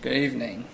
Good 0.00 0.12
evening. 0.12 0.64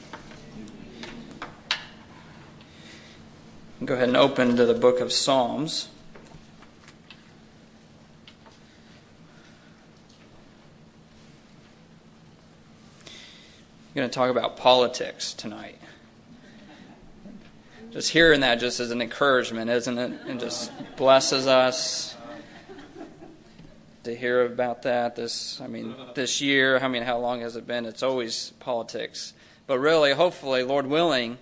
Go 3.82 3.95
ahead 3.95 4.09
and 4.09 4.19
open 4.19 4.54
to 4.57 4.66
the 4.66 4.75
book 4.75 5.00
of 5.00 5.14
Psalms. 5.14 5.89
I'm 13.07 13.12
going 13.95 14.11
to 14.11 14.14
talk 14.14 14.29
about 14.29 14.59
politics 14.59 15.32
tonight. 15.32 15.79
Just 17.93 18.11
hearing 18.11 18.41
that 18.41 18.56
just 18.61 18.79
as 18.79 18.91
an 18.91 19.00
encouragement, 19.00 19.70
isn't 19.70 19.96
it? 19.96 20.20
And 20.27 20.38
just 20.38 20.70
blesses 20.96 21.46
us 21.46 22.14
to 24.05 24.14
hear 24.14 24.45
about 24.45 24.82
that. 24.82 25.16
This, 25.16 25.61
I 25.61 25.66
mean, 25.66 25.95
this 26.14 26.41
year, 26.41 26.79
I 26.79 26.89
mean, 26.89 27.03
how 27.03 27.18
long 27.18 27.40
has 27.40 27.57
it 27.57 27.67
been? 27.67 27.85
It's 27.85 28.03
always 28.03 28.53
politics. 28.61 29.32
But 29.67 29.79
really, 29.79 30.13
hopefully, 30.13 30.63
Lord 30.63 30.86
willing, 30.86 31.39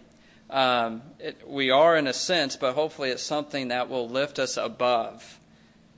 um, 0.50 1.02
it, 1.18 1.42
we 1.46 1.70
are 1.70 1.96
in 1.96 2.06
a 2.06 2.12
sense, 2.12 2.56
but 2.56 2.74
hopefully 2.74 3.10
it's 3.10 3.22
something 3.22 3.68
that 3.68 3.88
will 3.88 4.08
lift 4.08 4.38
us 4.38 4.56
above 4.56 5.40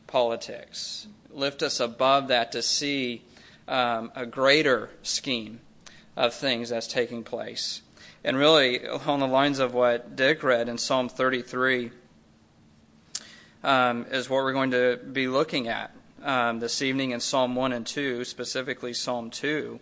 politics, 0.06 1.06
lift 1.30 1.62
us 1.62 1.80
above 1.80 2.28
that 2.28 2.52
to 2.52 2.62
see 2.62 3.24
um, 3.68 4.10
a 4.14 4.26
greater 4.26 4.90
scheme 5.02 5.60
of 6.16 6.34
things 6.34 6.70
that's 6.70 6.86
taking 6.86 7.24
place. 7.24 7.82
And 8.22 8.38
really, 8.38 8.86
on 8.88 9.20
the 9.20 9.26
lines 9.26 9.58
of 9.58 9.74
what 9.74 10.16
Dick 10.16 10.42
read 10.42 10.68
in 10.68 10.78
Psalm 10.78 11.08
33, 11.08 11.90
um, 13.62 14.06
is 14.10 14.30
what 14.30 14.44
we're 14.44 14.52
going 14.52 14.70
to 14.70 14.98
be 15.12 15.26
looking 15.26 15.68
at 15.68 15.93
um, 16.24 16.58
this 16.58 16.80
evening 16.80 17.10
in 17.10 17.20
Psalm 17.20 17.54
1 17.54 17.72
and 17.72 17.86
2, 17.86 18.24
specifically 18.24 18.94
Psalm 18.94 19.30
2. 19.30 19.78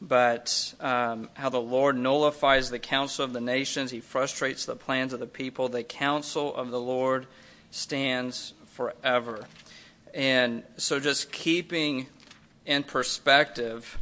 But 0.00 0.74
um, 0.80 1.30
how 1.34 1.48
the 1.48 1.60
Lord 1.60 1.96
nullifies 1.96 2.70
the 2.70 2.78
counsel 2.78 3.24
of 3.24 3.32
the 3.32 3.40
nations, 3.40 3.90
He 3.90 4.00
frustrates 4.00 4.66
the 4.66 4.76
plans 4.76 5.12
of 5.12 5.20
the 5.20 5.26
people. 5.26 5.68
The 5.68 5.82
counsel 5.82 6.54
of 6.54 6.70
the 6.70 6.80
Lord 6.80 7.26
stands 7.70 8.52
forever. 8.66 9.46
And 10.12 10.62
so, 10.76 11.00
just 11.00 11.32
keeping 11.32 12.08
in 12.66 12.82
perspective 12.82 13.98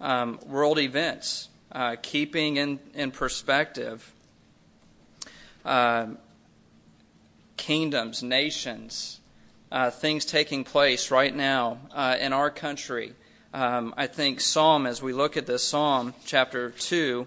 um, 0.00 0.38
world 0.46 0.78
events, 0.78 1.48
uh, 1.72 1.96
keeping 2.00 2.58
in, 2.58 2.78
in 2.94 3.10
perspective 3.10 4.12
uh, 5.64 6.08
kingdoms, 7.56 8.22
nations, 8.22 9.20
uh, 9.72 9.90
things 9.90 10.26
taking 10.26 10.64
place 10.64 11.10
right 11.10 11.34
now 11.34 11.78
uh, 11.92 12.16
in 12.20 12.34
our 12.34 12.50
country. 12.50 13.14
Um, 13.54 13.94
I 13.96 14.06
think 14.06 14.42
Psalm, 14.42 14.86
as 14.86 15.02
we 15.02 15.14
look 15.14 15.38
at 15.38 15.46
this 15.46 15.64
Psalm, 15.64 16.12
chapter 16.26 16.70
2, 16.70 17.26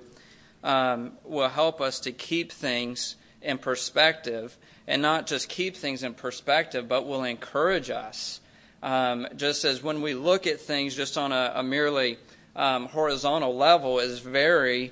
um, 0.63 1.13
will 1.23 1.49
help 1.49 1.81
us 1.81 1.99
to 2.02 2.11
keep 2.11 2.52
things 2.52 3.15
in 3.41 3.57
perspective 3.57 4.57
and 4.87 5.02
not 5.02 5.25
just 5.25 5.49
keep 5.49 5.75
things 5.75 6.03
in 6.03 6.13
perspective, 6.13 6.87
but 6.87 7.07
will 7.07 7.23
encourage 7.23 7.89
us. 7.89 8.39
Um, 8.83 9.27
just 9.35 9.65
as 9.65 9.81
when 9.81 10.03
we 10.03 10.13
look 10.13 10.45
at 10.45 10.59
things 10.61 10.95
just 10.95 11.17
on 11.17 11.31
a, 11.31 11.53
a 11.55 11.63
merely 11.63 12.19
um, 12.55 12.85
horizontal 12.85 13.55
level 13.55 13.97
is 13.97 14.19
very 14.19 14.91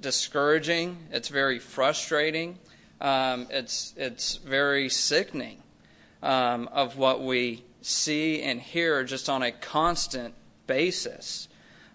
discouraging, 0.00 0.96
it's 1.12 1.28
very 1.28 1.58
frustrating, 1.58 2.58
um, 3.02 3.46
it's, 3.50 3.92
it's 3.98 4.36
very 4.36 4.88
sickening 4.88 5.60
um, 6.26 6.68
of 6.72 6.98
what 6.98 7.22
we 7.22 7.62
see 7.82 8.42
and 8.42 8.60
hear 8.60 9.04
just 9.04 9.28
on 9.28 9.44
a 9.44 9.52
constant 9.52 10.34
basis. 10.66 11.46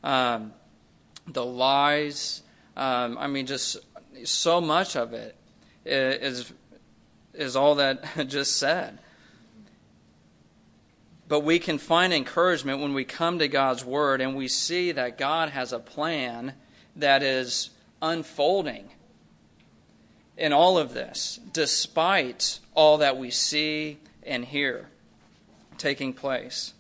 Um, 0.05 0.53
the 1.27 1.45
lies, 1.45 2.41
um, 2.77 3.17
I 3.17 3.27
mean, 3.27 3.45
just 3.45 3.77
so 4.23 4.61
much 4.61 4.95
of 4.95 5.11
it 5.11 5.35
is, 5.85 6.53
is 7.33 7.57
all 7.57 7.75
that 7.75 8.05
just 8.27 8.57
said. 8.57 8.99
But 11.27 11.41
we 11.41 11.59
can 11.59 11.77
find 11.77 12.13
encouragement 12.13 12.79
when 12.79 12.93
we 12.93 13.03
come 13.03 13.37
to 13.39 13.49
God's 13.49 13.83
Word 13.83 14.21
and 14.21 14.35
we 14.35 14.47
see 14.47 14.93
that 14.93 15.17
God 15.17 15.49
has 15.49 15.73
a 15.73 15.79
plan 15.79 16.53
that 16.95 17.21
is 17.21 17.69
unfolding 18.01 18.91
in 20.37 20.53
all 20.53 20.77
of 20.77 20.93
this, 20.93 21.39
despite 21.51 22.59
all 22.73 22.97
that 22.99 23.17
we 23.17 23.29
see 23.29 23.99
and 24.23 24.45
hear 24.45 24.89
taking 25.77 26.13
place. 26.13 26.73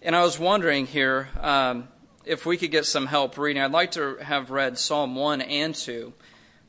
And 0.00 0.16
I 0.16 0.22
was 0.22 0.38
wondering 0.38 0.86
here 0.86 1.28
um, 1.40 1.88
if 2.24 2.44
we 2.44 2.56
could 2.56 2.70
get 2.70 2.86
some 2.86 3.06
help 3.06 3.38
reading. 3.38 3.62
I'd 3.62 3.70
like 3.70 3.92
to 3.92 4.16
have 4.16 4.50
read 4.50 4.78
Psalm 4.78 5.14
1 5.14 5.40
and 5.42 5.74
2. 5.74 6.12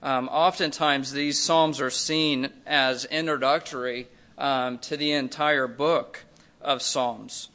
Um, 0.01 0.29
oftentimes, 0.29 1.11
these 1.13 1.41
Psalms 1.41 1.81
are 1.81 1.89
seen 1.89 2.49
as 2.65 3.05
introductory 3.05 4.07
um, 4.37 4.77
to 4.79 4.97
the 4.97 5.13
entire 5.13 5.67
book 5.67 6.25
of 6.61 6.81
Psalms. 6.81 7.49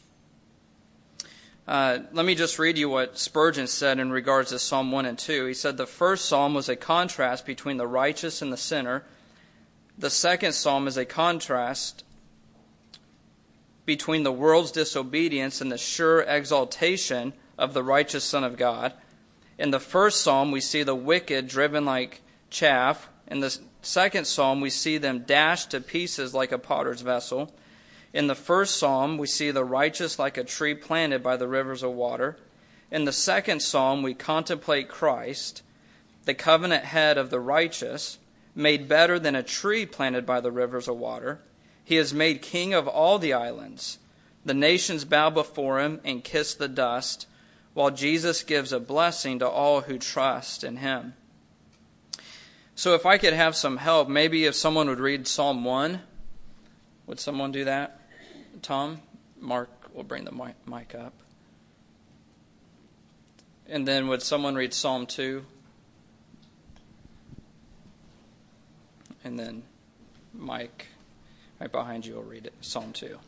Uh, 1.67 1.99
let 2.13 2.25
me 2.25 2.35
just 2.35 2.59
read 2.59 2.79
you 2.79 2.89
what 2.89 3.19
Spurgeon 3.19 3.67
said 3.67 3.99
in 3.99 4.11
regards 4.11 4.51
to 4.51 4.59
Psalm 4.59 4.91
1 4.91 5.05
and 5.05 5.19
2. 5.19 5.45
He 5.45 5.55
said 5.55 5.77
the 5.77 5.87
first 5.87 6.25
psalm 6.25 6.55
was 6.55 6.71
a 6.71 6.77
contrast 6.77 7.45
between 7.45 7.77
the 7.77 7.87
righteous 7.87 8.41
and 8.41 8.51
the 8.51 8.57
sinner 8.57 9.05
the 9.99 10.11
second 10.11 10.53
psalm 10.53 10.87
is 10.87 10.97
a 10.97 11.05
contrast 11.05 12.05
between 13.85 14.23
the 14.23 14.33
world's 14.33 14.71
disobedience 14.71 15.61
and 15.61 15.73
the 15.73 15.79
sure 15.79 16.21
exaltation 16.21 17.33
of 17.59 17.75
the 17.75 17.83
righteous 17.83 18.23
Son 18.23 18.45
of 18.45 18.57
God. 18.57 18.93
In 19.59 19.73
the 19.73 19.81
first 19.81 20.21
psalm, 20.21 20.53
we 20.53 20.61
see 20.61 20.85
the 20.85 20.95
wicked 20.95 21.49
driven 21.49 21.85
like 21.85 22.21
chaff. 22.49 23.09
In 23.27 23.41
the 23.41 23.59
second 23.83 24.27
psalm, 24.27 24.61
we 24.61 24.71
see 24.71 24.99
them 24.99 25.25
dashed 25.27 25.71
to 25.73 25.81
pieces 25.81 26.33
like 26.33 26.53
a 26.53 26.59
potter's 26.59 27.01
vessel. 27.01 27.53
In 28.13 28.29
the 28.29 28.37
first 28.37 28.77
psalm, 28.77 29.19
we 29.19 29.27
see 29.27 29.51
the 29.51 29.65
righteous 29.65 30.19
like 30.19 30.37
a 30.37 30.45
tree 30.45 30.75
planted 30.75 31.23
by 31.25 31.37
the 31.37 31.49
rivers 31.49 31.83
of 31.83 31.93
water. 31.93 32.37
In 32.91 33.05
the 33.05 33.13
second 33.13 33.61
psalm, 33.61 34.03
we 34.03 34.15
contemplate 34.15 34.89
Christ, 34.89 35.63
the 36.25 36.35
covenant 36.35 36.85
head 36.85 37.19
of 37.19 37.31
the 37.31 37.41
righteous 37.41 38.19
made 38.55 38.89
better 38.89 39.19
than 39.19 39.35
a 39.35 39.43
tree 39.43 39.87
planted 39.87 40.27
by 40.27 40.41
the 40.41 40.51
rivers 40.51 40.89
of 40.89 40.97
water. 40.97 41.41
He 41.85 41.97
is 41.97 42.13
made 42.13 42.43
king 42.43 42.75
of 42.75 42.87
all 42.87 43.19
the 43.19 43.33
islands. 43.33 43.99
The 44.45 44.55
nations 44.55 45.05
bow 45.05 45.31
before 45.31 45.81
him 45.81 46.01
and 46.05 46.25
kiss 46.25 46.55
the 46.55 46.69
dust, 46.69 47.27
while 47.75 47.91
Jesus 47.91 48.43
gives 48.43 48.73
a 48.73 48.81
blessing 48.81 49.39
to 49.39 49.49
all 49.49 49.83
who 49.83 49.99
trust 49.99 50.65
in 50.65 50.79
him. 50.79 51.15
So, 52.75 52.95
if 52.95 53.05
I 53.05 53.19
could 53.19 53.33
have 53.33 53.57
some 53.57 53.79
help, 53.79 54.09
maybe 54.09 54.45
if 54.45 54.55
someone 54.55 54.89
would 54.89 55.01
read 55.01 55.27
Psalm 55.27 55.65
1, 55.65 56.01
would 57.07 57.19
someone 57.19 57.53
do 57.53 57.65
that? 57.65 58.01
Tom? 58.63 59.01
Mark 59.41 59.71
will 59.93 60.05
bring 60.05 60.25
the 60.25 60.55
mic 60.67 60.95
up. 60.95 61.15
And 63.69 63.87
then 63.87 64.09
would 64.09 64.23
someone 64.23 64.55
read 64.55 64.73
Psalm 64.73 65.07
2? 65.07 65.45
And 69.25 69.39
then 69.39 69.63
Mike, 70.35 70.87
right 71.61 71.71
behind 71.71 72.07
you, 72.07 72.15
will 72.15 72.23
read 72.23 72.47
it, 72.47 72.55
Psalm 72.61 72.93
2. 72.93 73.19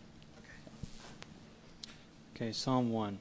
Okay, 2.34 2.52
Psalm 2.52 2.90
1. 2.90 3.18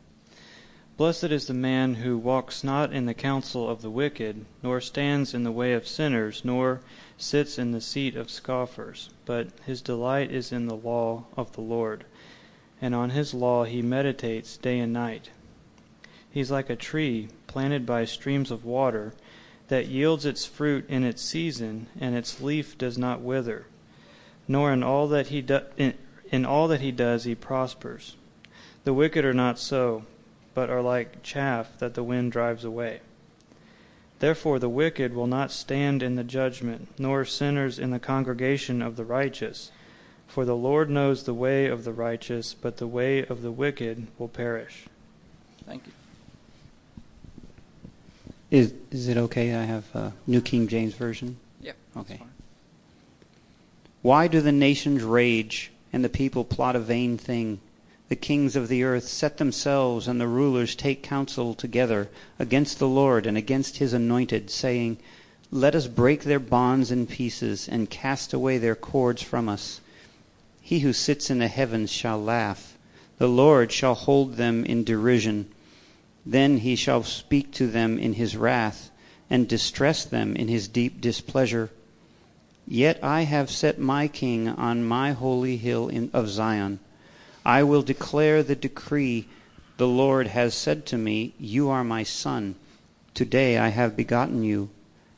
Blessed 0.99 1.25
is 1.25 1.47
the 1.47 1.53
man 1.53 1.95
who 1.95 2.17
walks 2.17 2.63
not 2.63 2.91
in 2.91 3.05
the 3.05 3.13
counsel 3.13 3.69
of 3.69 3.81
the 3.81 3.89
wicked, 3.89 4.45
nor 4.61 4.81
stands 4.81 5.33
in 5.33 5.43
the 5.43 5.51
way 5.51 5.71
of 5.71 5.87
sinners, 5.87 6.43
nor 6.43 6.81
sits 7.17 7.57
in 7.57 7.71
the 7.71 7.79
seat 7.79 8.17
of 8.17 8.29
scoffers, 8.29 9.09
but 9.25 9.47
his 9.65 9.81
delight 9.81 10.29
is 10.29 10.51
in 10.51 10.67
the 10.67 10.75
law 10.75 11.23
of 11.37 11.53
the 11.53 11.61
Lord, 11.61 12.03
and 12.81 12.93
on 12.93 13.11
his 13.11 13.33
law 13.33 13.63
he 13.63 13.81
meditates 13.81 14.57
day 14.57 14.79
and 14.79 14.91
night. 14.91 15.29
He's 16.29 16.51
like 16.51 16.69
a 16.69 16.75
tree 16.75 17.29
planted 17.47 17.85
by 17.85 18.05
streams 18.05 18.51
of 18.51 18.65
water 18.65 19.13
that 19.69 19.87
yields 19.87 20.25
its 20.25 20.45
fruit 20.45 20.87
in 20.89 21.03
its 21.03 21.21
season, 21.21 21.87
and 21.99 22.15
its 22.15 22.41
leaf 22.41 22.77
does 22.77 22.97
not 22.97 23.21
wither. 23.21 23.65
Nor 24.47 24.73
in 24.73 24.83
all 24.83 25.07
that 25.07 25.27
he 25.27 25.41
do, 25.41 25.61
in, 25.77 25.93
in 26.31 26.45
all 26.45 26.67
that 26.67 26.81
he 26.81 26.91
does 26.91 27.23
he 27.23 27.35
prospers. 27.35 28.15
The 28.83 28.93
wicked 28.93 29.23
are 29.23 29.33
not 29.33 29.59
so, 29.59 30.03
but 30.53 30.69
are 30.69 30.81
like 30.81 31.23
chaff 31.23 31.77
that 31.77 31.93
the 31.93 32.03
wind 32.03 32.31
drives 32.31 32.63
away. 32.63 33.01
Therefore 34.17 34.59
the 34.59 34.69
wicked 34.69 35.13
will 35.13 35.27
not 35.27 35.51
stand 35.51 36.03
in 36.03 36.15
the 36.15 36.23
judgment, 36.23 36.89
nor 36.97 37.23
sinners 37.23 37.79
in 37.79 37.91
the 37.91 37.99
congregation 37.99 38.81
of 38.81 38.95
the 38.95 39.05
righteous. 39.05 39.71
For 40.27 40.45
the 40.45 40.55
Lord 40.55 40.89
knows 40.89 41.23
the 41.23 41.33
way 41.33 41.67
of 41.67 41.83
the 41.83 41.93
righteous, 41.93 42.53
but 42.53 42.77
the 42.77 42.87
way 42.87 43.25
of 43.25 43.41
the 43.41 43.51
wicked 43.51 44.07
will 44.17 44.27
perish. 44.27 44.85
Thank 45.65 45.87
you. 45.87 45.93
Is 48.51 48.73
is 48.91 49.07
it 49.07 49.17
okay? 49.17 49.53
I 49.53 49.63
have 49.63 49.93
a 49.95 50.13
New 50.25 50.41
King 50.41 50.67
James 50.67 50.93
Version. 50.93 51.37
Yeah. 51.61 51.73
Okay. 51.95 52.21
Why 54.01 54.27
do 54.27 54.41
the 54.41 54.51
nations 54.51 55.03
rage 55.03 55.71
and 55.91 56.03
the 56.03 56.09
people 56.09 56.43
plot 56.43 56.75
a 56.75 56.79
vain 56.79 57.17
thing? 57.17 57.59
The 58.07 58.15
kings 58.15 58.55
of 58.55 58.69
the 58.69 58.83
earth 58.83 59.07
set 59.07 59.37
themselves, 59.37 60.07
and 60.07 60.19
the 60.19 60.27
rulers 60.27 60.73
take 60.73 61.03
counsel 61.03 61.53
together 61.53 62.09
against 62.39 62.79
the 62.79 62.87
Lord 62.87 63.27
and 63.27 63.37
against 63.37 63.77
his 63.77 63.93
anointed, 63.93 64.49
saying, 64.49 64.97
Let 65.51 65.75
us 65.75 65.85
break 65.85 66.23
their 66.23 66.39
bonds 66.39 66.89
in 66.89 67.05
pieces, 67.05 67.69
and 67.69 67.87
cast 67.87 68.33
away 68.33 68.57
their 68.57 68.75
cords 68.75 69.21
from 69.21 69.47
us. 69.47 69.79
He 70.59 70.79
who 70.79 70.91
sits 70.91 71.29
in 71.29 71.37
the 71.37 71.47
heavens 71.49 71.91
shall 71.91 72.19
laugh. 72.19 72.77
The 73.19 73.27
Lord 73.27 73.71
shall 73.71 73.93
hold 73.93 74.37
them 74.37 74.65
in 74.65 74.83
derision. 74.83 75.51
Then 76.29 76.59
he 76.59 76.75
shall 76.75 77.01
speak 77.01 77.51
to 77.53 77.65
them 77.65 77.97
in 77.97 78.13
his 78.13 78.37
wrath, 78.37 78.91
and 79.31 79.47
distress 79.47 80.05
them 80.05 80.35
in 80.35 80.47
his 80.47 80.67
deep 80.67 81.01
displeasure. 81.01 81.71
Yet 82.67 83.03
I 83.03 83.23
have 83.23 83.49
set 83.49 83.79
my 83.79 84.07
king 84.07 84.47
on 84.47 84.83
my 84.83 85.13
holy 85.13 85.57
hill 85.57 85.87
in, 85.87 86.11
of 86.13 86.29
Zion. 86.29 86.81
I 87.43 87.63
will 87.63 87.81
declare 87.81 88.43
the 88.43 88.55
decree. 88.55 89.27
The 89.77 89.87
Lord 89.87 90.27
has 90.27 90.53
said 90.53 90.85
to 90.87 90.99
me, 90.99 91.33
You 91.39 91.67
are 91.71 91.83
my 91.83 92.03
son. 92.03 92.53
Today 93.15 93.57
I 93.57 93.69
have 93.69 93.97
begotten 93.97 94.43
you. 94.43 94.69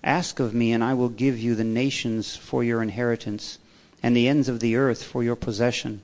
Ask 0.06 0.40
of 0.40 0.54
me, 0.54 0.72
and 0.72 0.82
I 0.82 0.94
will 0.94 1.10
give 1.10 1.38
you 1.38 1.56
the 1.56 1.66
nations 1.66 2.38
for 2.38 2.64
your 2.64 2.82
inheritance, 2.82 3.60
and 4.02 4.16
the 4.16 4.30
ends 4.30 4.48
of 4.48 4.62
the 4.62 4.78
earth 4.78 5.04
for 5.04 5.26
your 5.26 5.36
possession. 5.36 6.04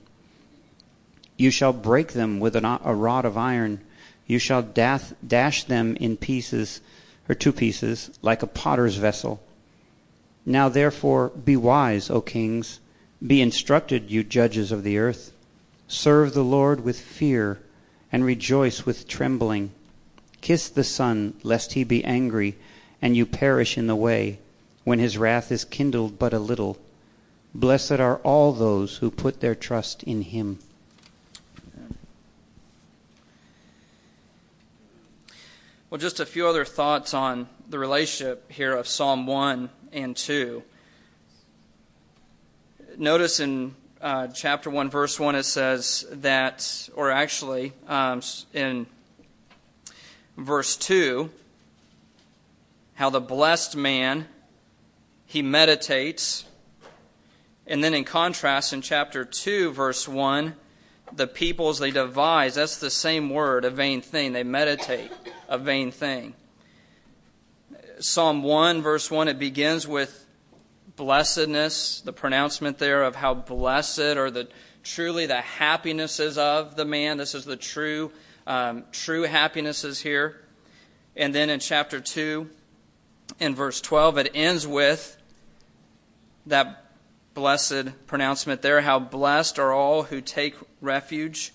You 1.38 1.50
shall 1.50 1.72
break 1.72 2.12
them 2.12 2.40
with 2.40 2.54
a 2.54 2.78
rod 2.94 3.24
of 3.24 3.38
iron. 3.38 3.80
You 4.28 4.38
shall 4.38 4.62
dash 4.62 5.64
them 5.64 5.96
in 5.96 6.16
pieces, 6.18 6.80
or 7.28 7.34
to 7.34 7.52
pieces, 7.52 8.16
like 8.22 8.42
a 8.44 8.46
potter's 8.46 8.96
vessel. 8.96 9.42
Now 10.46 10.68
therefore 10.68 11.30
be 11.30 11.56
wise, 11.56 12.10
O 12.10 12.20
kings. 12.20 12.78
Be 13.26 13.40
instructed, 13.40 14.10
you 14.10 14.22
judges 14.22 14.70
of 14.70 14.84
the 14.84 14.98
earth. 14.98 15.32
Serve 15.88 16.34
the 16.34 16.44
Lord 16.44 16.84
with 16.84 17.00
fear 17.00 17.58
and 18.12 18.24
rejoice 18.24 18.86
with 18.86 19.08
trembling. 19.08 19.72
Kiss 20.40 20.68
the 20.68 20.84
Son, 20.84 21.34
lest 21.42 21.72
he 21.72 21.82
be 21.82 22.04
angry 22.04 22.54
and 23.00 23.16
you 23.16 23.24
perish 23.24 23.78
in 23.78 23.86
the 23.86 23.96
way, 23.96 24.38
when 24.84 24.98
his 24.98 25.18
wrath 25.18 25.50
is 25.50 25.64
kindled 25.64 26.18
but 26.18 26.32
a 26.32 26.38
little. 26.38 26.76
Blessed 27.54 27.92
are 27.92 28.18
all 28.18 28.52
those 28.52 28.98
who 28.98 29.10
put 29.10 29.40
their 29.40 29.54
trust 29.54 30.02
in 30.02 30.22
him. 30.22 30.58
Well, 35.90 35.98
just 35.98 36.20
a 36.20 36.26
few 36.26 36.46
other 36.46 36.66
thoughts 36.66 37.14
on 37.14 37.48
the 37.66 37.78
relationship 37.78 38.52
here 38.52 38.76
of 38.76 38.86
Psalm 38.86 39.26
1 39.26 39.70
and 39.90 40.14
2. 40.14 40.62
Notice 42.98 43.40
in 43.40 43.74
uh, 44.02 44.26
chapter 44.26 44.68
1, 44.68 44.90
verse 44.90 45.18
1, 45.18 45.34
it 45.34 45.44
says 45.44 46.06
that, 46.10 46.90
or 46.94 47.10
actually, 47.10 47.72
um, 47.86 48.20
in 48.52 48.86
verse 50.36 50.76
2, 50.76 51.30
how 52.96 53.08
the 53.08 53.22
blessed 53.22 53.74
man, 53.74 54.28
he 55.24 55.40
meditates. 55.40 56.44
And 57.66 57.82
then 57.82 57.94
in 57.94 58.04
contrast, 58.04 58.74
in 58.74 58.82
chapter 58.82 59.24
2, 59.24 59.72
verse 59.72 60.06
1, 60.06 60.54
the 61.12 61.26
peoples 61.26 61.78
they 61.78 61.90
devise, 61.90 62.54
that's 62.54 62.78
the 62.78 62.90
same 62.90 63.30
word, 63.30 63.64
a 63.64 63.70
vain 63.70 64.00
thing. 64.00 64.32
They 64.32 64.42
meditate, 64.42 65.10
a 65.48 65.58
vain 65.58 65.90
thing. 65.90 66.34
Psalm 68.00 68.42
1, 68.42 68.82
verse 68.82 69.10
1, 69.10 69.28
it 69.28 69.38
begins 69.38 69.86
with 69.86 70.26
blessedness, 70.96 72.00
the 72.00 72.12
pronouncement 72.12 72.78
there 72.78 73.02
of 73.02 73.16
how 73.16 73.34
blessed 73.34 74.16
or 74.16 74.30
the 74.30 74.48
truly 74.82 75.26
the 75.26 75.40
happinesses 75.40 76.38
of 76.38 76.76
the 76.76 76.84
man. 76.84 77.18
This 77.18 77.34
is 77.34 77.44
the 77.44 77.56
true 77.56 78.12
um, 78.46 78.84
true 78.92 79.22
happinesses 79.22 80.00
here. 80.00 80.40
And 81.14 81.34
then 81.34 81.50
in 81.50 81.60
chapter 81.60 82.00
2, 82.00 82.48
in 83.40 83.54
verse 83.54 83.80
12, 83.80 84.18
it 84.18 84.30
ends 84.34 84.66
with 84.66 85.16
that 86.46 86.87
blessed 87.38 87.92
pronouncement 88.08 88.62
there 88.62 88.80
how 88.80 88.98
blessed 88.98 89.60
are 89.60 89.72
all 89.72 90.02
who 90.02 90.20
take 90.20 90.56
refuge 90.80 91.52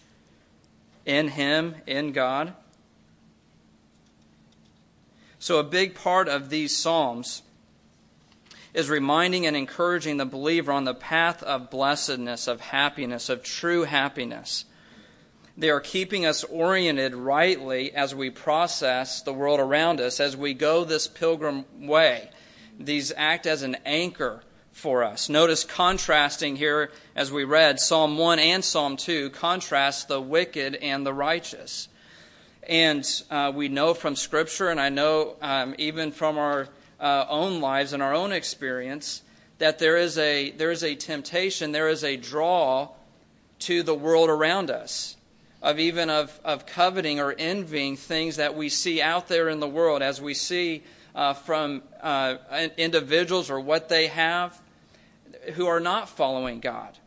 in 1.05 1.27
Him, 1.27 1.75
in 1.85 2.13
God. 2.13 2.53
So, 5.39 5.59
a 5.59 5.63
big 5.63 5.93
part 5.93 6.29
of 6.29 6.49
these 6.49 6.73
Psalms 6.73 7.41
is 8.73 8.89
reminding 8.89 9.45
and 9.45 9.57
encouraging 9.57 10.15
the 10.15 10.25
believer 10.25 10.71
on 10.71 10.85
the 10.85 10.93
path 10.93 11.43
of 11.43 11.69
blessedness, 11.69 12.47
of 12.47 12.61
happiness, 12.61 13.27
of 13.27 13.43
true 13.43 13.83
happiness. 13.83 14.63
They 15.57 15.69
are 15.69 15.81
keeping 15.81 16.25
us 16.25 16.45
oriented 16.45 17.13
rightly 17.13 17.93
as 17.93 18.15
we 18.15 18.29
process 18.29 19.21
the 19.21 19.33
world 19.33 19.59
around 19.59 19.99
us, 19.99 20.21
as 20.21 20.37
we 20.37 20.53
go 20.53 20.85
this 20.85 21.09
pilgrim 21.09 21.65
way. 21.77 22.29
These 22.79 23.11
act 23.17 23.45
as 23.45 23.63
an 23.63 23.75
anchor 23.85 24.43
for 24.73 25.03
us. 25.03 25.29
Notice 25.29 25.63
contrasting 25.63 26.57
here, 26.57 26.91
as 27.15 27.31
we 27.31 27.45
read, 27.45 27.79
Psalm 27.79 28.17
1 28.17 28.39
and 28.39 28.65
Psalm 28.65 28.97
2 28.97 29.29
contrast 29.29 30.07
the 30.07 30.19
wicked 30.19 30.75
and 30.75 31.05
the 31.05 31.13
righteous. 31.13 31.87
And 32.67 33.07
uh, 33.29 33.51
we 33.55 33.69
know 33.69 33.93
from 33.93 34.15
Scripture, 34.15 34.69
and 34.69 34.79
I 34.79 34.89
know 34.89 35.35
um, 35.41 35.75
even 35.77 36.11
from 36.11 36.37
our 36.37 36.67
uh, 36.99 37.25
own 37.29 37.61
lives 37.61 37.93
and 37.93 38.01
our 38.01 38.13
own 38.13 38.31
experience 38.31 39.21
that 39.59 39.79
there 39.79 39.95
is 39.95 40.17
a 40.17 40.51
there 40.51 40.71
is 40.71 40.83
a 40.83 40.95
temptation, 40.95 41.71
there 41.71 41.89
is 41.89 42.03
a 42.03 42.17
draw 42.17 42.89
to 43.59 43.83
the 43.83 43.95
world 43.95 44.29
around 44.29 44.71
us 44.71 45.15
of 45.61 45.79
even 45.79 46.09
of, 46.09 46.39
of 46.43 46.65
coveting 46.65 47.19
or 47.19 47.33
envying 47.37 47.95
things 47.95 48.35
that 48.35 48.55
we 48.55 48.67
see 48.67 49.01
out 49.01 49.27
there 49.29 49.47
in 49.47 49.59
the 49.61 49.67
world 49.67 50.01
as 50.01 50.19
we 50.21 50.33
see 50.33 50.83
uh, 51.15 51.33
from 51.33 51.81
uh, 52.01 52.35
individuals 52.77 53.49
or 53.49 53.59
what 53.59 53.87
they 53.87 54.07
have 54.07 54.59
who 55.53 55.67
are 55.67 55.79
not 55.79 56.09
following 56.09 56.59
God. 56.59 56.97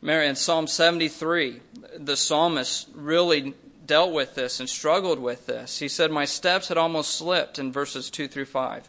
Remember 0.00 0.22
in 0.22 0.36
Psalm 0.36 0.66
73, 0.66 1.60
the 1.98 2.16
psalmist 2.16 2.88
really 2.94 3.54
dealt 3.86 4.12
with 4.12 4.34
this 4.34 4.60
and 4.60 4.68
struggled 4.68 5.18
with 5.18 5.46
this. 5.46 5.78
He 5.78 5.88
said, 5.88 6.10
My 6.10 6.24
steps 6.24 6.68
had 6.68 6.78
almost 6.78 7.14
slipped 7.14 7.58
in 7.58 7.72
verses 7.72 8.08
2 8.08 8.28
through 8.28 8.46
5. 8.46 8.88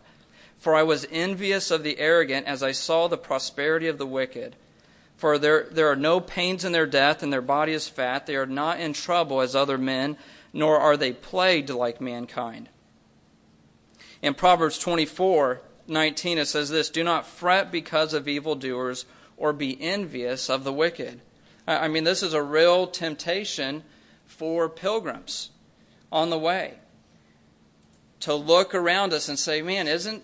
For 0.57 0.75
I 0.75 0.83
was 0.83 1.07
envious 1.11 1.71
of 1.71 1.83
the 1.83 1.99
arrogant 1.99 2.45
as 2.45 2.61
I 2.61 2.71
saw 2.71 3.07
the 3.07 3.17
prosperity 3.17 3.87
of 3.87 3.97
the 3.97 4.05
wicked. 4.05 4.55
For 5.17 5.37
there, 5.37 5.67
there 5.71 5.87
are 5.87 5.95
no 5.95 6.19
pains 6.19 6.63
in 6.63 6.71
their 6.71 6.85
death, 6.85 7.23
and 7.23 7.33
their 7.33 7.41
body 7.41 7.73
is 7.73 7.87
fat. 7.87 8.25
They 8.25 8.35
are 8.35 8.45
not 8.45 8.79
in 8.79 8.93
trouble 8.93 9.41
as 9.41 9.55
other 9.55 9.77
men, 9.77 10.17
nor 10.53 10.79
are 10.79 10.97
they 10.97 11.13
plagued 11.13 11.69
like 11.69 11.99
mankind. 11.99 12.69
In 14.21 14.33
Proverbs 14.33 14.77
24 14.77 15.61
19, 15.91 16.37
it 16.37 16.47
says 16.47 16.69
this 16.69 16.89
Do 16.89 17.03
not 17.03 17.27
fret 17.27 17.71
because 17.71 18.13
of 18.13 18.27
evildoers, 18.27 19.05
or 19.37 19.53
be 19.53 19.79
envious 19.81 20.49
of 20.49 20.63
the 20.63 20.73
wicked. 20.73 21.21
I 21.67 21.87
mean, 21.87 22.03
this 22.03 22.23
is 22.23 22.33
a 22.33 22.41
real 22.41 22.87
temptation 22.87 23.83
for 24.25 24.67
pilgrims 24.67 25.51
on 26.11 26.29
the 26.29 26.37
way 26.37 26.75
to 28.21 28.33
look 28.33 28.73
around 28.73 29.13
us 29.13 29.27
and 29.29 29.37
say, 29.37 29.61
man, 29.61 29.87
isn't 29.87 30.23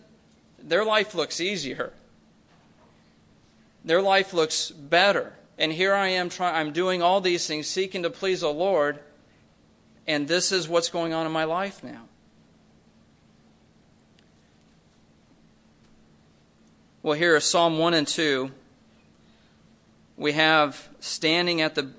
their 0.59 0.85
life 0.85 1.13
looks 1.13 1.39
easier. 1.39 1.93
Their 3.83 4.01
life 4.01 4.33
looks 4.33 4.71
better. 4.71 5.33
And 5.57 5.71
here 5.71 5.93
I 5.93 6.09
am 6.09 6.29
trying 6.29 6.55
I'm 6.55 6.73
doing 6.73 7.01
all 7.01 7.21
these 7.21 7.47
things 7.47 7.67
seeking 7.67 8.03
to 8.03 8.09
please 8.09 8.41
the 8.41 8.49
Lord, 8.49 8.99
and 10.07 10.27
this 10.27 10.51
is 10.51 10.67
what's 10.67 10.89
going 10.89 11.13
on 11.13 11.25
in 11.25 11.31
my 11.31 11.45
life 11.45 11.83
now. 11.83 12.06
Well, 17.07 17.17
here 17.17 17.37
are 17.37 17.39
Psalm 17.39 17.77
1 17.77 17.93
and 17.93 18.05
2. 18.05 18.51
We 20.17 20.33
have 20.33 20.89
standing 20.99 21.61
at 21.61 21.73
the 21.73 21.91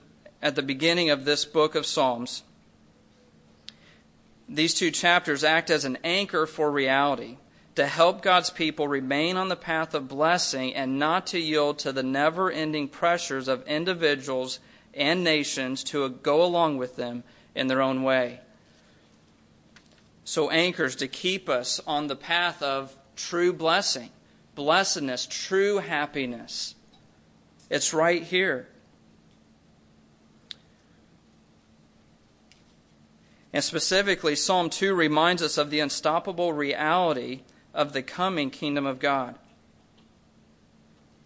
at 0.42 0.54
the 0.54 0.62
beginning 0.62 1.08
of 1.08 1.24
this 1.24 1.46
book 1.46 1.74
of 1.74 1.86
Psalms. 1.86 2.42
These 4.46 4.74
two 4.74 4.90
chapters 4.90 5.44
act 5.44 5.70
as 5.70 5.86
an 5.86 5.96
anchor 6.04 6.44
for 6.44 6.70
reality 6.70 7.38
to 7.74 7.86
help 7.86 8.20
God's 8.20 8.50
people 8.50 8.86
remain 8.86 9.38
on 9.38 9.48
the 9.48 9.56
path 9.56 9.94
of 9.94 10.08
blessing 10.08 10.74
and 10.74 10.98
not 10.98 11.26
to 11.28 11.38
yield 11.38 11.78
to 11.78 11.90
the 11.92 12.02
never 12.02 12.50
ending 12.50 12.86
pressures 12.86 13.48
of 13.48 13.66
individuals 13.66 14.58
and 14.92 15.24
nations 15.24 15.82
to 15.84 16.06
go 16.06 16.44
along 16.44 16.76
with 16.76 16.96
them 16.96 17.24
in 17.54 17.68
their 17.68 17.80
own 17.80 18.02
way. 18.02 18.40
So, 20.26 20.50
anchors 20.50 20.96
to 20.96 21.08
keep 21.08 21.48
us 21.48 21.80
on 21.86 22.08
the 22.08 22.14
path 22.14 22.62
of 22.62 22.94
true 23.16 23.54
blessing, 23.54 24.10
blessedness, 24.58 25.24
true 25.30 25.78
happiness. 25.78 26.74
It's 27.70 27.94
right 27.94 28.24
here. 28.24 28.66
And 33.52 33.62
specifically, 33.62 34.34
Psalm 34.34 34.68
2 34.68 34.94
reminds 34.94 35.42
us 35.42 35.58
of 35.58 35.70
the 35.70 35.78
unstoppable 35.78 36.52
reality 36.52 37.42
of 37.72 37.92
the 37.92 38.02
coming 38.02 38.50
kingdom 38.50 38.84
of 38.84 38.98
God. 38.98 39.36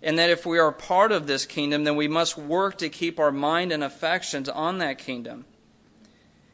And 0.02 0.18
that 0.18 0.28
if 0.28 0.44
we 0.44 0.58
are 0.58 0.70
part 0.70 1.10
of 1.10 1.26
this 1.26 1.46
kingdom, 1.46 1.84
then 1.84 1.96
we 1.96 2.08
must 2.08 2.36
work 2.36 2.76
to 2.78 2.90
keep 2.90 3.18
our 3.18 3.32
mind 3.32 3.72
and 3.72 3.82
affections 3.82 4.50
on 4.50 4.76
that 4.78 4.98
kingdom. 4.98 5.46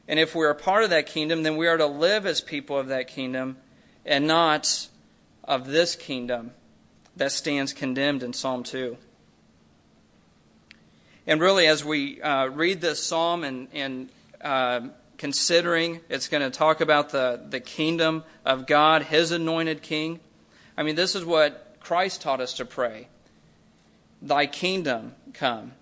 And 0.07 0.21
if 0.21 0.33
we 0.33 0.47
are 0.47 0.55
part 0.55 0.85
of 0.85 0.91
that 0.91 1.07
kingdom, 1.07 1.43
then 1.43 1.57
we 1.57 1.67
are 1.67 1.77
to 1.77 1.87
live 1.87 2.25
as 2.25 2.41
people 2.41 2.79
of 2.79 2.87
that 2.87 3.09
kingdom 3.09 3.57
and 4.07 4.29
not 4.29 4.89
of 5.43 5.67
this 5.67 5.97
kingdom 5.97 6.53
that 7.19 7.33
stands 7.33 7.73
condemned 7.73 8.23
in 8.23 8.33
Psalm 8.33 8.63
2. 8.63 8.97
And 11.27 11.41
really, 11.41 11.67
as 11.67 11.85
we 11.85 12.23
uh, 12.23 12.47
read 12.47 12.81
this 12.81 13.03
psalm 13.03 13.45
and, 13.45 13.69
and 13.75 14.09
uh, 14.41 14.89
considering, 15.19 16.01
it's 16.09 16.29
going 16.29 16.43
to 16.43 16.51
talk 16.51 16.81
about 16.81 17.11
the, 17.11 17.43
the 17.51 17.61
kingdom 17.61 18.25
of 18.47 18.67
God, 18.67 19.03
His 19.03 19.31
anointed 19.31 19.83
king. 19.83 20.21
I 20.77 20.85
mean, 20.85 20.95
this 20.95 21.15
is 21.15 21.25
what 21.25 21.77
Christ 21.81 22.23
taught 22.23 22.41
us 22.41 22.55
to 22.55 22.65
pray 22.65 23.09
Thy 24.23 24.47
kingdom 24.47 25.15
come, 25.35 25.73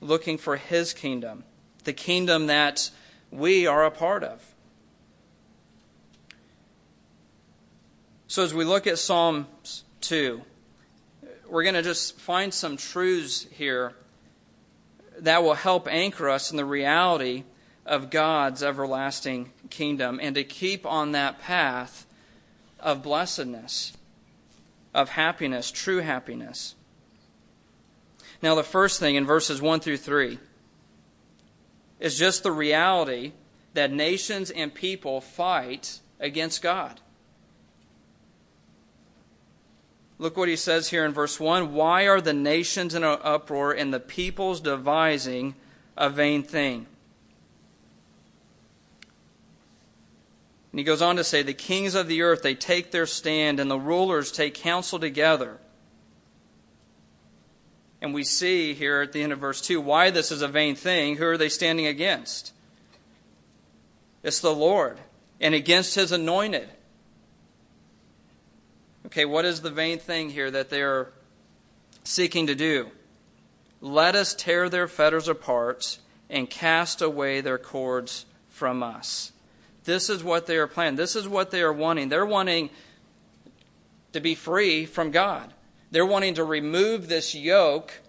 looking 0.00 0.38
for 0.38 0.56
His 0.56 0.94
kingdom, 0.94 1.42
the 1.84 1.92
kingdom 1.92 2.46
that 2.46 2.90
we 3.30 3.66
are 3.66 3.84
a 3.84 3.90
part 3.90 4.22
of. 4.22 4.54
So, 8.28 8.44
as 8.44 8.54
we 8.54 8.64
look 8.64 8.86
at 8.86 8.98
Psalm 8.98 9.46
2, 10.02 10.42
we're 11.48 11.62
going 11.62 11.74
to 11.74 11.82
just 11.82 12.18
find 12.18 12.52
some 12.52 12.76
truths 12.76 13.46
here 13.50 13.92
that 15.18 15.42
will 15.42 15.54
help 15.54 15.88
anchor 15.88 16.28
us 16.28 16.50
in 16.50 16.56
the 16.56 16.64
reality 16.64 17.44
of 17.84 18.10
God's 18.10 18.62
everlasting 18.62 19.52
kingdom 19.70 20.18
and 20.20 20.34
to 20.34 20.44
keep 20.44 20.84
on 20.84 21.12
that 21.12 21.40
path 21.40 22.06
of 22.80 23.02
blessedness, 23.02 23.96
of 24.92 25.10
happiness, 25.10 25.70
true 25.70 25.98
happiness. 25.98 26.74
Now, 28.42 28.54
the 28.54 28.62
first 28.62 29.00
thing 29.00 29.14
in 29.14 29.24
verses 29.24 29.62
1 29.62 29.80
through 29.80 29.96
3 29.96 30.38
is 32.00 32.18
just 32.18 32.42
the 32.42 32.52
reality 32.52 33.32
that 33.74 33.90
nations 33.90 34.50
and 34.50 34.74
people 34.74 35.20
fight 35.20 36.00
against 36.20 36.62
God. 36.62 37.00
Look 40.18 40.36
what 40.36 40.48
he 40.48 40.56
says 40.56 40.88
here 40.88 41.04
in 41.04 41.12
verse 41.12 41.38
1 41.38 41.74
Why 41.74 42.04
are 42.04 42.20
the 42.20 42.32
nations 42.32 42.94
in 42.94 43.04
an 43.04 43.18
uproar 43.22 43.72
and 43.72 43.92
the 43.92 44.00
peoples 44.00 44.60
devising 44.60 45.54
a 45.96 46.08
vain 46.08 46.42
thing? 46.42 46.86
And 50.72 50.80
he 50.80 50.84
goes 50.84 51.02
on 51.02 51.16
to 51.16 51.24
say, 51.24 51.42
The 51.42 51.54
kings 51.54 51.94
of 51.94 52.08
the 52.08 52.22
earth, 52.22 52.42
they 52.42 52.54
take 52.54 52.90
their 52.90 53.06
stand, 53.06 53.60
and 53.60 53.70
the 53.70 53.78
rulers 53.78 54.32
take 54.32 54.54
counsel 54.54 54.98
together. 54.98 55.58
And 58.00 58.12
we 58.12 58.24
see 58.24 58.74
here 58.74 59.00
at 59.00 59.12
the 59.12 59.22
end 59.22 59.32
of 59.32 59.38
verse 59.38 59.60
2 59.60 59.80
why 59.80 60.10
this 60.10 60.30
is 60.30 60.42
a 60.42 60.48
vain 60.48 60.74
thing. 60.74 61.16
Who 61.16 61.26
are 61.26 61.38
they 61.38 61.48
standing 61.48 61.86
against? 61.86 62.52
It's 64.22 64.40
the 64.40 64.54
Lord, 64.54 65.00
and 65.40 65.54
against 65.54 65.94
his 65.94 66.12
anointed. 66.12 66.68
Okay, 69.06 69.24
what 69.24 69.44
is 69.44 69.60
the 69.60 69.70
vain 69.70 69.98
thing 69.98 70.30
here 70.30 70.50
that 70.50 70.68
they're 70.68 71.12
seeking 72.02 72.48
to 72.48 72.56
do? 72.56 72.90
Let 73.80 74.16
us 74.16 74.34
tear 74.34 74.68
their 74.68 74.88
fetters 74.88 75.28
apart 75.28 75.98
and 76.28 76.50
cast 76.50 77.00
away 77.00 77.40
their 77.40 77.58
cords 77.58 78.26
from 78.48 78.82
us. 78.82 79.30
This 79.84 80.10
is 80.10 80.24
what 80.24 80.46
they 80.46 80.56
are 80.56 80.66
planning. 80.66 80.96
This 80.96 81.14
is 81.14 81.28
what 81.28 81.52
they 81.52 81.62
are 81.62 81.72
wanting. 81.72 82.08
They're 82.08 82.26
wanting 82.26 82.68
to 84.12 84.20
be 84.20 84.34
free 84.34 84.86
from 84.86 85.12
God. 85.12 85.54
They're 85.92 86.04
wanting 86.04 86.34
to 86.34 86.44
remove 86.44 87.08
this 87.08 87.32
yoke 87.32 88.00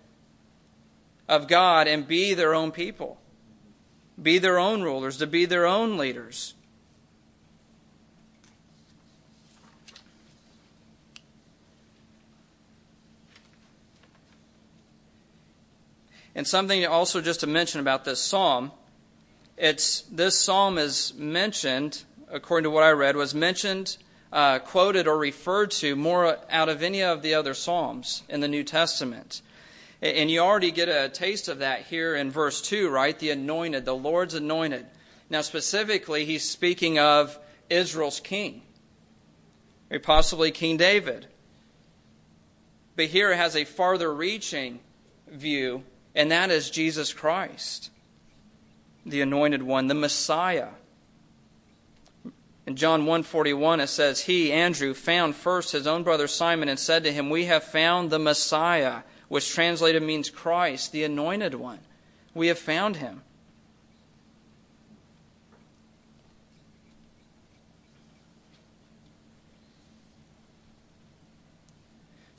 of 1.29 1.47
God 1.47 1.87
and 1.87 2.07
be 2.07 2.33
their 2.33 2.55
own 2.55 2.71
people, 2.71 3.19
be 4.19 4.39
their 4.39 4.57
own 4.57 4.81
rulers, 4.81 5.17
to 5.17 5.27
be 5.27 5.45
their 5.45 5.67
own 5.67 5.95
leaders. 5.97 6.55
And 16.37 16.47
something 16.47 16.85
also 16.85 17.19
just 17.19 17.39
to 17.39 17.47
mention 17.47 17.79
about 17.79 18.05
this 18.05 18.21
psalm, 18.21 18.71
it's 19.57 20.01
this 20.01 20.39
psalm 20.39 20.77
is 20.77 21.15
mentioned, 21.15 22.03
according 22.29 22.65
to 22.65 22.69
what 22.69 22.83
I 22.83 22.91
read, 22.91 23.15
was 23.15 23.33
mentioned, 23.33 23.97
uh, 24.31 24.59
quoted, 24.59 25.07
or 25.07 25.17
referred 25.17 25.71
to 25.71 25.95
more 25.95 26.37
out 26.51 26.69
of 26.69 26.83
any 26.83 27.01
of 27.01 27.23
the 27.23 27.33
other 27.33 27.55
psalms 27.55 28.21
in 28.29 28.39
the 28.39 28.47
New 28.47 28.63
Testament. 28.63 29.41
And 29.99 30.29
you 30.29 30.41
already 30.41 30.69
get 30.69 30.89
a 30.89 31.09
taste 31.09 31.47
of 31.47 31.57
that 31.57 31.87
here 31.87 32.15
in 32.15 32.29
verse 32.29 32.61
2, 32.61 32.87
right? 32.87 33.17
The 33.17 33.31
anointed, 33.31 33.85
the 33.85 33.95
Lord's 33.95 34.35
anointed. 34.35 34.85
Now, 35.31 35.41
specifically, 35.41 36.23
he's 36.23 36.47
speaking 36.47 36.99
of 36.99 37.39
Israel's 37.67 38.19
king, 38.19 38.61
or 39.89 39.97
possibly 39.97 40.51
King 40.51 40.77
David. 40.77 41.25
But 42.95 43.05
here 43.05 43.31
it 43.31 43.37
has 43.37 43.55
a 43.55 43.65
farther 43.65 44.13
reaching 44.13 44.81
view 45.27 45.83
and 46.17 46.31
that 46.31 46.49
is 46.49 46.71
Jesus 46.71 47.13
Christ, 47.13 47.91
the 49.05 49.21
anointed 49.21 49.61
one, 49.61 49.85
the 49.85 49.93
Messiah. 49.93 50.69
In 52.65 52.75
John 52.75 53.05
1:41 53.05 53.79
it 53.81 53.87
says 53.87 54.21
he 54.21 54.51
Andrew 54.51 54.93
found 54.93 55.35
first 55.35 55.71
his 55.71 55.87
own 55.87 56.03
brother 56.03 56.27
Simon 56.27 56.67
and 56.67 56.77
said 56.77 57.03
to 57.03 57.13
him 57.13 57.29
we 57.29 57.45
have 57.45 57.63
found 57.63 58.09
the 58.09 58.19
Messiah 58.19 59.03
which 59.29 59.53
translated 59.53 60.03
means 60.03 60.29
Christ 60.29 60.91
the 60.91 61.05
anointed 61.05 61.53
one 61.55 61.79
we 62.33 62.47
have 62.47 62.59
found 62.59 62.97
him 62.97 63.21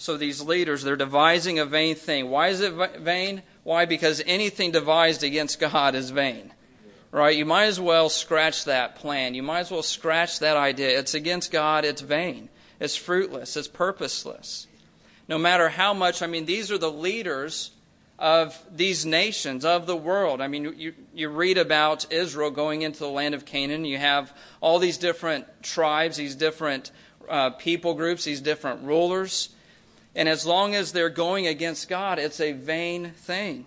So 0.09 0.17
these 0.17 0.41
leaders, 0.41 0.85
they're 0.85 0.97
devising 0.97 1.59
a 1.59 1.67
vain 1.67 1.95
thing. 1.95 2.31
Why 2.31 2.49
is 2.49 2.63
it 2.63 2.73
vain? 3.01 3.43
Why? 3.69 3.85
Because 3.85 4.23
anything 4.27 4.71
devised 4.71 5.23
against 5.23 5.61
God 5.61 5.95
is 5.95 6.09
vain. 6.09 6.55
Right? 7.11 7.37
You 7.37 7.45
might 7.45 7.67
as 7.67 7.79
well 7.79 8.09
scratch 8.09 8.65
that 8.65 8.97
plan. 8.97 9.35
You 9.35 9.43
might 9.43 9.59
as 9.59 9.71
well 9.71 9.83
scratch 9.83 10.39
that 10.39 10.57
idea. 10.57 10.99
It's 10.99 11.13
against 11.13 11.53
God, 11.53 11.85
it's 11.85 12.01
vain. 12.01 12.49
It's 12.81 12.97
fruitless, 12.97 13.59
it's 13.59 13.69
purposeless. 13.69 14.69
No 15.29 15.37
matter 15.37 15.69
how 15.69 15.93
much, 15.93 16.23
I 16.23 16.27
mean, 16.29 16.47
these 16.47 16.73
are 16.73 16.79
the 16.79 16.91
leaders 16.91 17.73
of 18.19 18.59
these 18.75 19.05
nations, 19.05 19.67
of 19.67 19.87
the 19.87 19.97
world. 19.97 20.41
I 20.41 20.49
mean, 20.49 20.73
you, 20.79 20.95
you 21.13 21.29
read 21.29 21.59
about 21.59 22.11
Israel 22.11 22.51
going 22.51 22.81
into 22.81 23.01
the 23.01 23.11
land 23.11 23.35
of 23.35 23.45
Canaan. 23.45 23.85
You 23.85 23.99
have 23.99 24.35
all 24.63 24.79
these 24.79 24.97
different 24.97 25.45
tribes, 25.63 26.17
these 26.17 26.37
different 26.37 26.91
uh, 27.29 27.51
people 27.51 27.93
groups, 27.93 28.25
these 28.25 28.41
different 28.41 28.85
rulers. 28.85 29.51
And 30.19 30.29
as 30.29 30.45
long 30.45 30.75
as 30.75 30.91
they're 30.91 31.11
going 31.11 31.47
against 31.47 31.89
God, 31.89 32.19
it's 32.19 32.41
a 32.41 32.51
vain 32.51 33.13
thing. 33.13 33.67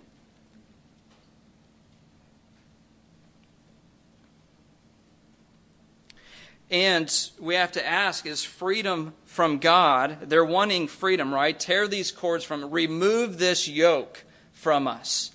And 6.70 7.10
we 7.40 7.54
have 7.54 7.72
to 7.72 7.86
ask 7.86 8.26
is 8.26 8.44
freedom 8.44 9.14
from 9.24 9.60
God? 9.60 10.28
They're 10.28 10.44
wanting 10.44 10.88
freedom, 10.88 11.32
right? 11.32 11.58
Tear 11.58 11.88
these 11.88 12.12
cords 12.12 12.44
from, 12.44 12.70
remove 12.70 13.38
this 13.38 13.66
yoke 13.66 14.22
from 14.52 14.86
us. 14.86 15.30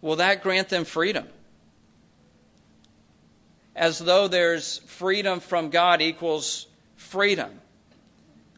Will 0.00 0.14
that 0.16 0.44
grant 0.44 0.68
them 0.68 0.84
freedom? 0.84 1.26
As 3.74 3.98
though 3.98 4.28
there's 4.28 4.78
freedom 4.86 5.40
from 5.40 5.70
God 5.70 6.00
equals 6.00 6.68
freedom. 6.94 7.50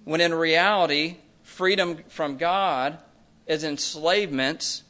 When 0.04 0.20
in 0.20 0.34
reality, 0.34 1.16
freedom 1.54 1.99
from 2.08 2.37
God 2.37 2.99
is 3.46 3.62
enslavement 3.62 4.82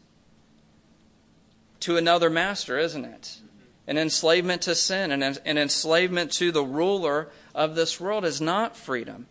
to 1.80 1.98
another 1.98 2.30
master, 2.30 2.78
isn't 2.78 3.04
it? 3.04 3.36
An 3.86 3.98
enslavement 3.98 4.62
to 4.62 4.74
sin, 4.74 5.12
and 5.12 5.22
an 5.22 5.58
enslavement 5.58 6.32
to 6.32 6.50
the 6.50 6.64
ruler 6.64 7.28
of 7.54 7.74
this 7.74 8.00
world 8.00 8.24
is 8.24 8.40
not 8.40 8.76
freedom. 8.76 9.26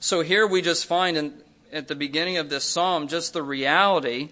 So 0.00 0.22
here 0.22 0.46
we 0.46 0.60
just 0.60 0.86
find 0.86 1.16
in, 1.16 1.34
at 1.72 1.86
the 1.86 1.94
beginning 1.94 2.36
of 2.36 2.50
this 2.50 2.64
psalm 2.64 3.06
just 3.06 3.32
the 3.32 3.44
reality 3.44 4.30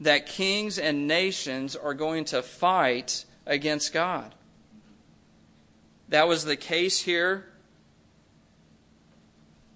that 0.00 0.24
kings 0.24 0.78
and 0.78 1.06
nations 1.06 1.76
are 1.76 1.94
going 1.94 2.24
to 2.26 2.42
fight 2.42 3.26
against 3.44 3.92
God. 3.92 4.34
That 6.08 6.26
was 6.26 6.44
the 6.44 6.56
case 6.56 7.00
here 7.00 7.51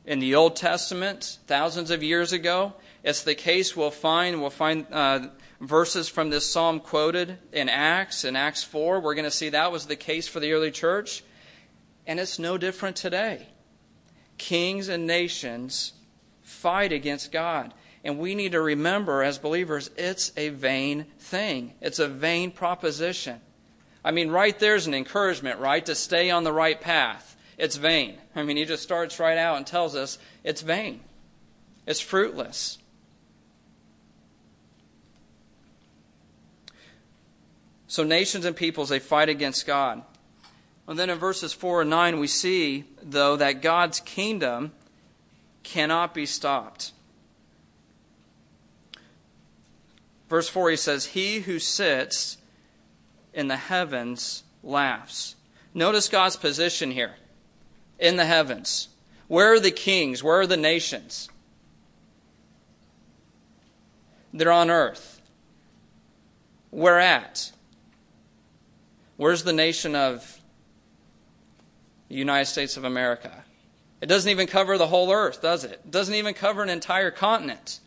in 0.07 0.21
the 0.21 0.37
Old 0.37 0.55
Testament, 0.57 1.39
thousands 1.47 1.91
of 1.91 2.03
years 2.03 2.33
ago. 2.33 2.75
It's 3.03 3.25
the 3.25 3.35
case 3.35 3.77
we'll 3.77 3.91
find. 3.91 4.41
We'll 4.41 4.51
find 4.51 4.87
uh, 4.93 5.29
verses 5.61 6.09
from 6.09 6.31
this 6.31 6.51
psalm 6.51 6.81
quoted 6.81 7.39
in 7.53 7.69
Acts, 7.69 8.25
in 8.25 8.37
Acts 8.37 8.63
4. 8.63 9.01
We're 9.01 9.15
going 9.15 9.25
to 9.25 9.31
see 9.31 9.49
that 9.51 9.73
was 9.73 9.87
the 9.87 9.97
case 9.97 10.29
for 10.29 10.41
the 10.41 10.53
early 10.53 10.71
church. 10.71 11.25
And 12.07 12.21
it's 12.21 12.39
no 12.39 12.57
different 12.57 12.97
today. 12.97 13.49
kings 14.39 14.89
and 14.89 15.07
nations 15.07 15.93
fight 16.43 16.93
against 16.93 17.33
God. 17.33 17.75
And 18.05 18.19
we 18.19 18.37
need 18.37 18.53
to 18.53 18.61
remember 18.61 19.25
as 19.25 19.39
believers, 19.39 19.91
it's 19.97 20.31
a 20.37 20.51
vain 20.51 21.07
thing. 21.19 21.75
It's 21.81 21.99
a 21.99 22.07
vain 22.07 22.53
proposition. 22.53 23.41
I 24.05 24.13
mean, 24.13 24.31
right 24.31 24.57
there's 24.57 24.87
an 24.87 24.95
encouragement, 24.95 25.59
right, 25.59 25.85
to 25.87 25.97
stay 25.97 26.31
on 26.31 26.45
the 26.45 26.53
right 26.53 26.81
path. 26.81 27.36
It's 27.59 27.77
vain. 27.77 28.19
I 28.35 28.43
mean, 28.43 28.57
he 28.57 28.65
just 28.65 28.83
starts 28.83 29.19
right 29.19 29.39
out 29.39 29.57
and 29.57 29.67
tells 29.67 29.95
us 29.95 30.19
it's 30.45 30.61
vain, 30.61 31.01
it's 31.87 32.01
fruitless. 32.01 32.79
So, 37.89 38.03
nations 38.03 38.45
and 38.45 38.57
peoples, 38.57 38.89
they 38.89 38.99
fight 38.99 39.29
against 39.29 39.67
God. 39.67 40.03
And 40.89 40.99
then 40.99 41.09
in 41.09 41.19
verses 41.19 41.53
4 41.53 41.83
and 41.83 41.91
9, 41.91 42.19
we 42.19 42.27
see, 42.27 42.85
though, 43.03 43.37
that 43.37 43.63
God's 43.63 44.01
kingdom 44.01 44.73
cannot 45.63 46.13
be 46.13 46.27
stopped. 46.27 46.93
Verse 50.29 50.49
4, 50.49 50.71
he 50.71 50.77
says, 50.77 51.07
He 51.07 51.41
who 51.41 51.59
sits 51.59 52.39
in 53.33 53.49
the 53.49 53.57
heavens 53.57 54.43
laughs. 54.63 55.37
Notice 55.73 56.09
God's 56.09 56.37
position 56.37 56.91
here 56.91 57.15
in 57.99 58.17
the 58.17 58.27
heavens. 58.27 58.89
Where 59.29 59.53
are 59.55 59.61
the 59.61 59.71
kings? 59.71 60.23
Where 60.23 60.41
are 60.41 60.47
the 60.47 60.57
nations? 60.57 61.29
They're 64.33 64.53
on 64.53 64.71
earth. 64.71 65.21
Where 66.71 67.01
at? 67.01 67.53
Where's 69.17 69.45
the 69.45 69.53
nation 69.53 69.97
of 69.97 70.41
the 72.09 72.17
United 72.17 72.47
States 72.47 72.77
of 72.77 72.85
America? 72.85 73.45
It 74.01 74.07
doesn't 74.07 74.31
even 74.31 74.47
cover 74.47 74.77
the 74.77 74.87
whole 74.87 75.11
earth, 75.11 75.41
does 75.41 75.65
it? 75.65 75.73
It 75.73 75.91
doesn't 75.91 76.15
even 76.15 76.35
cover 76.35 76.63
an 76.63 76.69
entire 76.69 77.11
continent. 77.11 77.81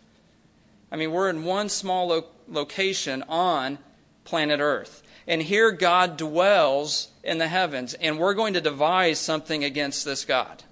I 0.92 0.96
mean, 0.96 1.12
we're 1.12 1.30
in 1.30 1.44
one 1.44 1.70
small 1.70 2.08
lo- 2.08 2.26
location 2.48 3.24
on 3.30 3.78
planet 4.24 4.60
Earth. 4.60 5.04
And 5.28 5.42
here 5.42 5.72
God 5.72 6.18
dwells 6.18 7.09
in 7.24 7.38
the 7.38 7.48
heavens, 7.48 7.94
and 7.96 8.18
we're 8.18 8.34
going 8.34 8.54
to 8.54 8.62
devise 8.62 9.20
something 9.20 9.64
against 9.64 10.06
this 10.06 10.26
God. 10.26 10.64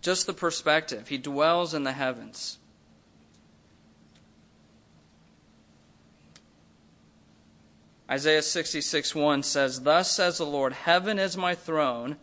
Just 0.00 0.26
the 0.26 0.32
perspective. 0.32 1.08
He 1.08 1.16
dwells 1.16 1.74
in 1.74 1.84
the 1.84 1.92
heavens. 1.92 2.58
Isaiah 8.10 8.42
66 8.42 9.14
1 9.14 9.42
says, 9.44 9.82
Thus 9.82 10.10
says 10.10 10.38
the 10.38 10.44
Lord, 10.44 10.72
Heaven 10.72 11.18
is 11.18 11.36
my 11.36 11.54
throne, 11.54 12.16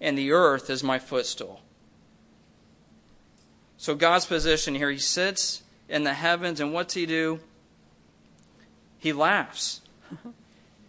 and 0.00 0.16
the 0.16 0.30
earth 0.30 0.70
is 0.70 0.82
my 0.82 0.98
footstool. 0.98 1.60
So 3.76 3.94
God's 3.94 4.24
position 4.24 4.74
here, 4.74 4.90
he 4.90 4.98
sits 4.98 5.62
in 5.88 6.04
the 6.04 6.14
heavens, 6.14 6.60
and 6.60 6.72
what's 6.72 6.94
he 6.94 7.04
do? 7.04 7.40
He 9.04 9.12
laughs. 9.12 9.82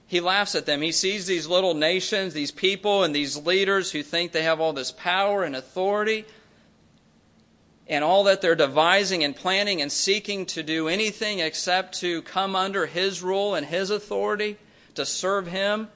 he 0.07 0.21
laughs 0.21 0.55
at 0.55 0.65
them. 0.65 0.81
He 0.81 0.93
sees 0.93 1.27
these 1.27 1.47
little 1.47 1.73
nations, 1.73 2.33
these 2.33 2.49
people, 2.49 3.03
and 3.03 3.13
these 3.13 3.35
leaders 3.35 3.91
who 3.91 4.03
think 4.03 4.31
they 4.31 4.43
have 4.43 4.61
all 4.61 4.71
this 4.71 4.93
power 4.93 5.43
and 5.43 5.53
authority, 5.53 6.23
and 7.89 8.05
all 8.05 8.23
that 8.23 8.39
they're 8.39 8.55
devising 8.55 9.21
and 9.25 9.35
planning 9.35 9.81
and 9.81 9.91
seeking 9.91 10.45
to 10.45 10.63
do 10.63 10.87
anything 10.87 11.39
except 11.39 11.99
to 11.99 12.21
come 12.21 12.55
under 12.55 12.85
his 12.85 13.21
rule 13.21 13.53
and 13.53 13.65
his 13.65 13.89
authority, 13.89 14.55
to 14.93 15.05
serve 15.05 15.47
him. 15.47 15.89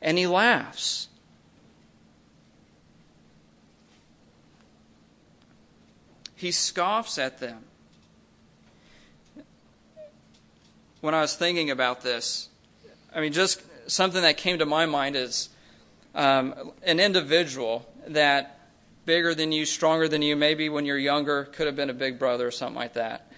And 0.00 0.16
he 0.16 0.26
laughs. 0.26 1.08
He 6.36 6.52
scoffs 6.52 7.18
at 7.18 7.38
them. 7.38 7.65
When 11.00 11.14
I 11.14 11.20
was 11.20 11.34
thinking 11.34 11.70
about 11.70 12.02
this, 12.02 12.48
I 13.14 13.20
mean, 13.20 13.32
just 13.32 13.62
something 13.90 14.22
that 14.22 14.36
came 14.36 14.58
to 14.58 14.66
my 14.66 14.86
mind 14.86 15.16
is 15.16 15.50
um, 16.14 16.72
an 16.82 16.98
individual 17.00 17.86
that 18.08 18.58
bigger 19.04 19.34
than 19.34 19.52
you, 19.52 19.64
stronger 19.64 20.08
than 20.08 20.22
you, 20.22 20.36
maybe 20.36 20.68
when 20.68 20.84
you're 20.84 20.98
younger, 20.98 21.44
could 21.44 21.66
have 21.66 21.76
been 21.76 21.90
a 21.90 21.94
big 21.94 22.18
brother 22.18 22.46
or 22.46 22.50
something 22.50 22.76
like 22.76 22.94
that. 22.94 23.30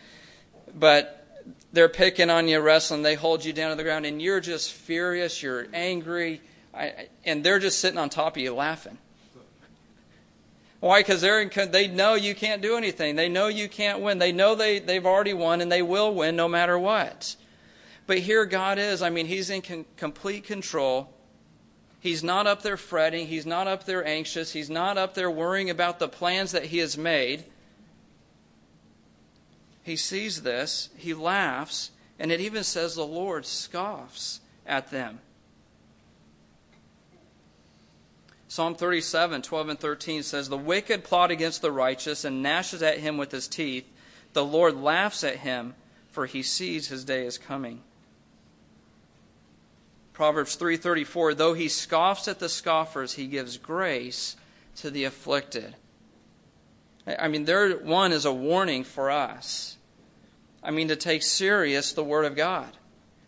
But 0.75 1.27
they're 1.73 1.88
picking 1.88 2.31
on 2.31 2.49
you, 2.49 2.61
wrestling, 2.61 3.03
they 3.03 3.14
hold 3.14 3.44
you 3.44 3.53
down 3.53 3.71
to 3.71 3.77
the 3.77 3.83
ground, 3.83 4.07
and 4.07 4.23
you're 4.23 4.40
just 4.40 4.73
furious, 4.73 5.42
you're 5.42 5.66
angry, 5.75 6.40
I, 6.75 7.09
and 7.25 7.44
they're 7.44 7.59
just 7.59 7.81
sitting 7.81 7.99
on 7.99 8.09
top 8.09 8.37
of 8.37 8.42
you 8.42 8.55
laughing. 8.55 8.99
Why? 10.81 11.01
Because 11.01 11.21
they 11.21 11.88
know 11.88 12.14
you 12.14 12.35
can't 12.35 12.62
do 12.62 12.77
anything. 12.77 13.16
They 13.16 13.29
know 13.29 13.49
you 13.49 13.68
can't 13.68 14.01
win. 14.01 14.18
They 14.18 14.31
know 14.31 14.55
they, 14.55 14.79
they've 14.79 15.05
already 15.05 15.35
won 15.35 15.61
and 15.61 15.73
they 15.73 15.83
will 15.83 16.14
win 16.14 16.37
no 16.37 16.47
matter 16.47 16.79
what. 16.79 17.35
But 18.09 18.21
here 18.21 18.47
God 18.47 18.79
is. 18.79 19.03
I 19.03 19.11
mean, 19.11 19.27
He's 19.27 19.51
in 19.51 19.61
con- 19.61 19.85
complete 19.99 20.44
control. 20.44 21.12
He's 22.01 22.25
not 22.25 22.47
up 22.47 22.62
there 22.62 22.79
fretting. 22.79 23.27
He's 23.27 23.44
not 23.44 23.68
up 23.68 23.85
there 23.85 24.05
anxious. 24.05 24.53
He's 24.53 24.71
not 24.71 24.97
up 24.97 25.12
there 25.12 25.31
worrying 25.31 25.68
about 25.68 25.99
the 25.99 26.09
plans 26.09 26.53
that 26.53 26.64
He 26.64 26.79
has 26.79 26.97
made. 26.97 27.44
He 29.83 29.94
sees 29.94 30.42
this. 30.42 30.88
He 30.97 31.12
laughs. 31.12 31.90
And 32.18 32.33
it 32.33 32.40
even 32.40 32.64
says 32.64 32.94
the 32.94 33.05
Lord 33.05 33.44
scoffs 33.44 34.40
at 34.66 34.90
them. 34.90 35.21
Psalm 38.49 38.75
37, 38.75 39.42
12 39.42 39.68
and 39.68 39.79
13 39.79 40.23
says, 40.23 40.49
The 40.49 40.57
wicked 40.57 41.05
plot 41.05 41.31
against 41.31 41.61
the 41.61 41.71
righteous 41.71 42.25
and 42.25 42.42
gnashes 42.42 42.83
at 42.83 43.01
him 43.01 43.18
with 43.18 43.33
his 43.33 43.49
teeth. 43.49 43.87
The 44.33 44.47
Lord 44.47 44.77
laughs 44.77 45.23
at 45.25 45.37
him, 45.37 45.75
for 46.09 46.25
he 46.25 46.42
sees 46.42 46.88
his 46.88 47.05
day 47.05 47.27
is 47.27 47.37
coming. 47.37 47.83
Proverbs 50.18 50.57
3:34 50.57 51.37
Though 51.37 51.54
he 51.54 51.68
scoffs 51.68 52.26
at 52.26 52.40
the 52.40 52.48
scoffers 52.48 53.12
he 53.12 53.28
gives 53.28 53.57
grace 53.57 54.35
to 54.78 54.90
the 54.90 55.04
afflicted. 55.04 55.76
I 57.07 57.28
mean 57.28 57.44
there 57.44 57.76
one 57.76 58.11
is 58.11 58.24
a 58.24 58.33
warning 58.33 58.83
for 58.83 59.12
us. 59.12 59.76
I 60.61 60.72
mean 60.72 60.88
to 60.88 60.96
take 60.96 61.22
serious 61.22 61.92
the 61.92 62.02
word 62.02 62.24
of 62.24 62.35
God, 62.35 62.76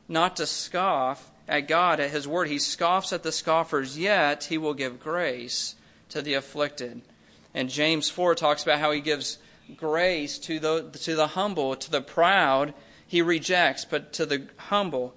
not 0.08 0.34
to 0.38 0.48
scoff 0.48 1.30
at 1.46 1.68
God, 1.68 2.00
at 2.00 2.10
His 2.10 2.26
word. 2.26 2.48
He 2.48 2.58
scoffs 2.58 3.12
at 3.12 3.22
the 3.22 3.30
scoffers, 3.30 3.96
yet 3.96 4.42
He 4.46 4.58
will 4.58 4.74
give 4.74 4.98
grace 4.98 5.76
to 6.08 6.20
the 6.20 6.34
afflicted. 6.34 7.02
And 7.54 7.70
James 7.70 8.10
4 8.10 8.34
talks 8.34 8.64
about 8.64 8.80
how 8.80 8.90
He 8.90 9.00
gives 9.00 9.38
grace 9.76 10.38
to 10.40 10.58
the, 10.58 10.90
to 11.02 11.14
the 11.14 11.28
humble, 11.28 11.76
to 11.76 11.88
the 11.88 12.02
proud, 12.02 12.74
He 13.06 13.22
rejects, 13.22 13.84
but 13.84 14.12
to 14.14 14.26
the 14.26 14.48
humble, 14.56 15.14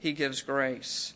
He 0.00 0.12
gives 0.12 0.42
grace. 0.42 1.14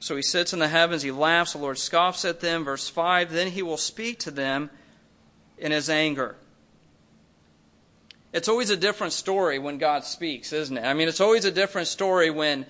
So 0.00 0.16
he 0.16 0.22
sits 0.22 0.52
in 0.52 0.58
the 0.58 0.68
heavens, 0.68 1.02
he 1.02 1.10
laughs, 1.10 1.52
the 1.52 1.58
Lord 1.58 1.78
scoffs 1.78 2.24
at 2.24 2.40
them. 2.40 2.64
Verse 2.64 2.88
5 2.88 3.30
Then 3.30 3.48
he 3.48 3.62
will 3.62 3.76
speak 3.76 4.18
to 4.20 4.30
them 4.30 4.70
in 5.58 5.70
his 5.70 5.90
anger. 5.90 6.36
It's 8.32 8.48
always 8.48 8.70
a 8.70 8.76
different 8.76 9.12
story 9.12 9.58
when 9.58 9.78
God 9.78 10.04
speaks, 10.04 10.52
isn't 10.52 10.76
it? 10.76 10.84
I 10.84 10.94
mean, 10.94 11.08
it's 11.08 11.20
always 11.20 11.44
a 11.44 11.50
different 11.50 11.88
story 11.88 12.30
when 12.30 12.66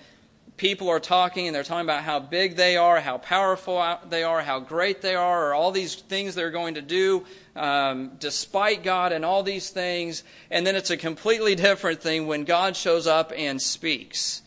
people 0.59 0.89
are 0.89 0.99
talking 0.99 1.47
and 1.47 1.55
they're 1.55 1.63
talking 1.63 1.85
about 1.85 2.03
how 2.03 2.19
big 2.19 2.57
they 2.57 2.75
are, 2.75 2.99
how 2.99 3.17
powerful 3.17 3.97
they 4.09 4.23
are, 4.23 4.41
how 4.41 4.59
great 4.59 5.01
they 5.01 5.15
are, 5.15 5.47
or 5.47 5.53
all 5.53 5.71
these 5.71 5.95
things 5.95 6.35
they're 6.35 6.51
going 6.51 6.75
to 6.75 6.81
do 6.81 7.25
um, 7.55 8.11
despite 8.19 8.83
God 8.83 9.13
and 9.13 9.23
all 9.23 9.41
these 9.41 9.69
things. 9.69 10.23
And 10.51 10.67
then 10.67 10.75
it's 10.75 10.89
a 10.89 10.97
completely 10.97 11.55
different 11.69 12.01
thing 12.01 12.27
when 12.27 12.43
God 12.43 12.75
shows 12.75 13.07
up 13.07 13.31
and 13.35 13.61
speaks. 13.61 14.41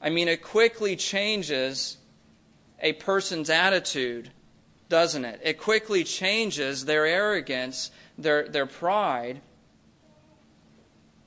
I 0.00 0.10
mean, 0.10 0.26
it 0.26 0.42
quickly 0.42 0.96
changes 0.96 1.98
a 2.80 2.94
person's 2.94 3.50
attitude, 3.50 4.30
doesn't 4.88 5.24
it? 5.24 5.40
It 5.44 5.58
quickly 5.58 6.02
changes 6.02 6.86
their 6.86 7.06
arrogance 7.06 7.90
their, 8.18 8.48
their 8.48 8.66
pride. 8.66 9.42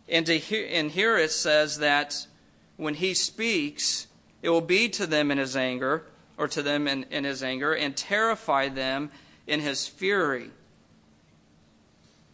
And, 0.07 0.25
to 0.25 0.37
hear, 0.37 0.67
and 0.69 0.91
here 0.91 1.17
it 1.17 1.31
says 1.31 1.79
that 1.79 2.27
when 2.77 2.95
he 2.95 3.13
speaks, 3.13 4.07
it 4.41 4.49
will 4.49 4.61
be 4.61 4.89
to 4.89 5.07
them 5.07 5.31
in 5.31 5.37
his 5.37 5.55
anger, 5.55 6.03
or 6.37 6.47
to 6.47 6.61
them 6.61 6.87
in, 6.87 7.03
in 7.09 7.23
his 7.23 7.43
anger, 7.43 7.73
and 7.73 7.95
terrify 7.95 8.69
them 8.69 9.11
in 9.47 9.59
his 9.61 9.87
fury. 9.87 10.51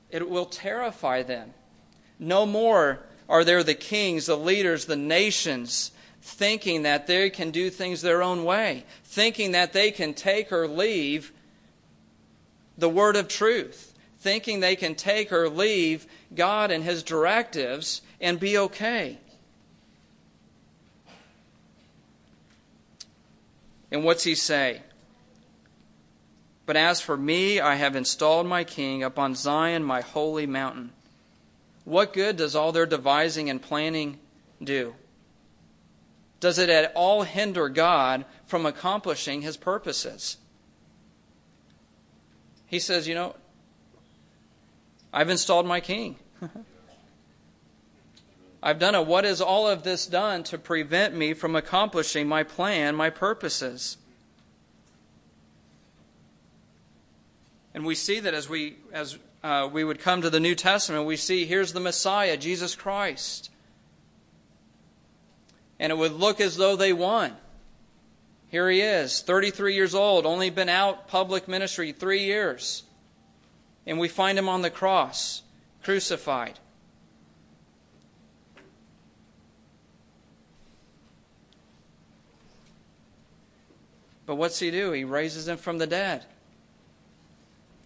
It 0.10 0.30
will 0.30 0.46
terrify 0.46 1.24
them. 1.24 1.54
No 2.20 2.46
more 2.46 3.00
are 3.30 3.44
there 3.44 3.64
the 3.64 3.76
kings, 3.76 4.26
the 4.26 4.36
leaders, 4.36 4.86
the 4.86 4.96
nations 4.96 5.92
thinking 6.22 6.84
that 6.84 7.08
they 7.08 7.30
can 7.30 7.52
do 7.52 7.70
things 7.70 8.02
their 8.02 8.22
own 8.22 8.44
way, 8.44 8.84
thinking 9.04 9.54
that 9.54 9.74
they 9.74 9.90
can 9.92 10.14
take 10.14 10.52
or 10.52 10.68
leave 10.68 11.32
the 12.78 12.90
word 12.90 13.16
of 13.16 13.28
truth 13.28 13.92
thinking 14.22 14.60
they 14.60 14.76
can 14.76 14.94
take 14.94 15.32
or 15.34 15.50
leave 15.50 16.06
God 16.34 16.72
and 16.72 16.84
His 16.84 17.04
directives 17.04 18.02
and 18.22 18.40
be 18.40 18.58
okay. 18.58 19.18
And 23.92 24.04
what's 24.04 24.24
he 24.24 24.36
say? 24.36 24.82
But 26.66 26.78
as 26.78 27.02
for 27.02 27.18
me, 27.18 27.60
I 27.60 27.76
have 27.76 27.96
installed 27.96 28.48
my 28.48 28.64
king 28.64 29.04
upon 29.04 29.36
Zion, 29.36 29.84
my 29.84 30.02
holy 30.02 30.46
mountain. 30.46 30.92
What 31.84 32.14
good 32.14 32.38
does 32.38 32.56
all 32.56 32.72
their 32.72 32.86
devising 32.86 33.50
and 33.50 33.62
planning 33.62 34.20
do? 34.64 34.96
Does 36.40 36.58
it 36.58 36.70
at 36.70 36.92
all 36.96 37.24
hinder 37.24 37.70
God 37.70 38.26
from 38.46 38.66
accomplishing 38.66 39.42
his 39.42 39.58
purposes? 39.58 40.38
He 42.68 42.80
says, 42.80 43.08
You 43.08 43.16
know, 43.16 43.36
I've 45.12 45.30
installed 45.30 45.66
my 45.66 45.82
king. 45.82 46.18
I've 48.64 48.80
done 48.80 48.94
it. 48.94 49.08
What 49.08 49.24
has 49.24 49.42
all 49.42 49.68
of 49.68 49.84
this 49.84 50.06
done 50.06 50.44
to 50.44 50.58
prevent 50.58 51.16
me 51.16 51.34
from 51.34 51.56
accomplishing 51.56 52.28
my 52.28 52.44
plan, 52.44 52.96
my 52.96 53.10
purposes? 53.10 53.98
And 57.74 57.86
we 57.86 57.96
see 57.96 58.20
that 58.20 58.34
as 58.34 58.48
we 58.50 58.78
as 58.92 59.18
uh, 59.44 59.68
we 59.72 59.84
would 59.84 60.00
come 60.00 60.22
to 60.22 60.30
the 60.30 60.40
New 60.40 60.54
Testament, 60.54 61.06
we 61.06 61.18
see 61.18 61.46
here's 61.46 61.74
the 61.74 61.80
Messiah, 61.80 62.38
Jesus 62.38 62.76
Christ. 62.76 63.50
And 65.80 65.92
it 65.92 65.98
would 65.98 66.14
look 66.14 66.40
as 66.40 66.58
though 66.58 66.76
they 66.76 66.94
won. 66.94 67.36
Here 68.50 68.70
he 68.70 68.82
is, 68.82 69.22
33 69.22 69.74
years 69.74 69.96
old, 69.96 70.26
only 70.26 70.50
been 70.50 70.70
out 70.70 71.08
public 71.08 71.48
ministry 71.48 71.92
three 71.92 72.26
years. 72.26 72.84
And 73.88 73.98
we 73.98 74.10
find 74.10 74.38
him 74.38 74.50
on 74.50 74.62
the 74.62 74.70
cross, 74.70 75.42
crucified. 75.82 76.60
But 84.32 84.38
what's 84.38 84.60
he 84.60 84.72
do? 84.72 84.94
He 84.94 85.04
raises 85.04 85.50
him 85.50 85.58
from 85.58 85.78
the 85.78 85.86
dead. 85.86 86.24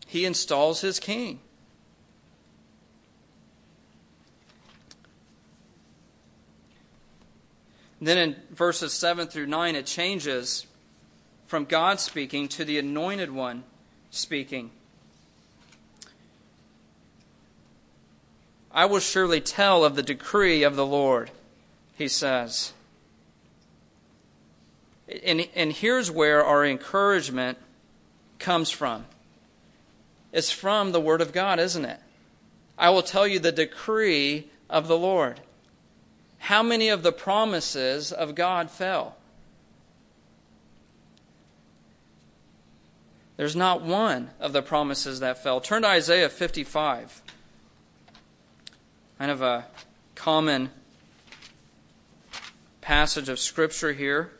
He 0.06 0.26
installs 0.26 0.82
his 0.82 1.00
king. 1.00 1.40
Then 8.00 8.20
in 8.20 8.36
verses 8.52 8.94
7 8.94 9.26
through 9.26 9.48
9, 9.48 9.76
it 9.76 9.88
changes 9.88 10.68
from 11.48 11.66
God 11.66 12.00
speaking 12.00 12.48
to 12.50 12.64
the 12.64 12.78
anointed 12.78 13.32
one 13.32 13.64
speaking. 14.12 14.70
I 18.72 18.86
will 18.86 19.00
surely 19.00 19.42
tell 19.42 19.84
of 19.84 19.96
the 19.96 20.04
decree 20.04 20.62
of 20.62 20.76
the 20.76 20.86
Lord, 20.86 21.32
he 21.96 22.08
says. 22.08 22.72
And, 25.08 25.48
and 25.56 25.72
here's 25.72 26.10
where 26.10 26.44
our 26.44 26.66
encouragement 26.66 27.58
comes 28.40 28.70
from 28.70 29.06
it's 30.32 30.52
from 30.52 30.92
the 30.92 31.00
Word 31.00 31.22
of 31.22 31.32
God, 31.32 31.60
isn't 31.60 31.86
it? 31.86 32.00
I 32.78 32.90
will 32.90 33.04
tell 33.04 33.26
you 33.26 33.40
the 33.40 33.54
decree 33.54 34.50
of 34.70 34.90
the 34.90 34.98
Lord. 34.98 35.40
How 36.40 36.62
many 36.62 36.90
of 36.90 37.04
the 37.04 37.14
promises 37.14 38.12
of 38.12 38.36
God 38.36 38.70
fell? 38.70 39.16
There's 43.38 43.56
not 43.56 43.82
one 43.82 44.30
of 44.40 44.52
the 44.52 44.62
promises 44.62 45.22
that 45.22 45.42
fell. 45.42 45.62
Turn 45.62 45.84
to 45.84 45.88
Isaiah 45.88 46.30
55. 46.30 47.22
Kind 49.18 49.32
of 49.32 49.42
a 49.42 49.66
common 50.16 50.70
passage 52.82 53.30
of 53.30 53.40
Scripture 53.40 53.94
here 53.94 54.32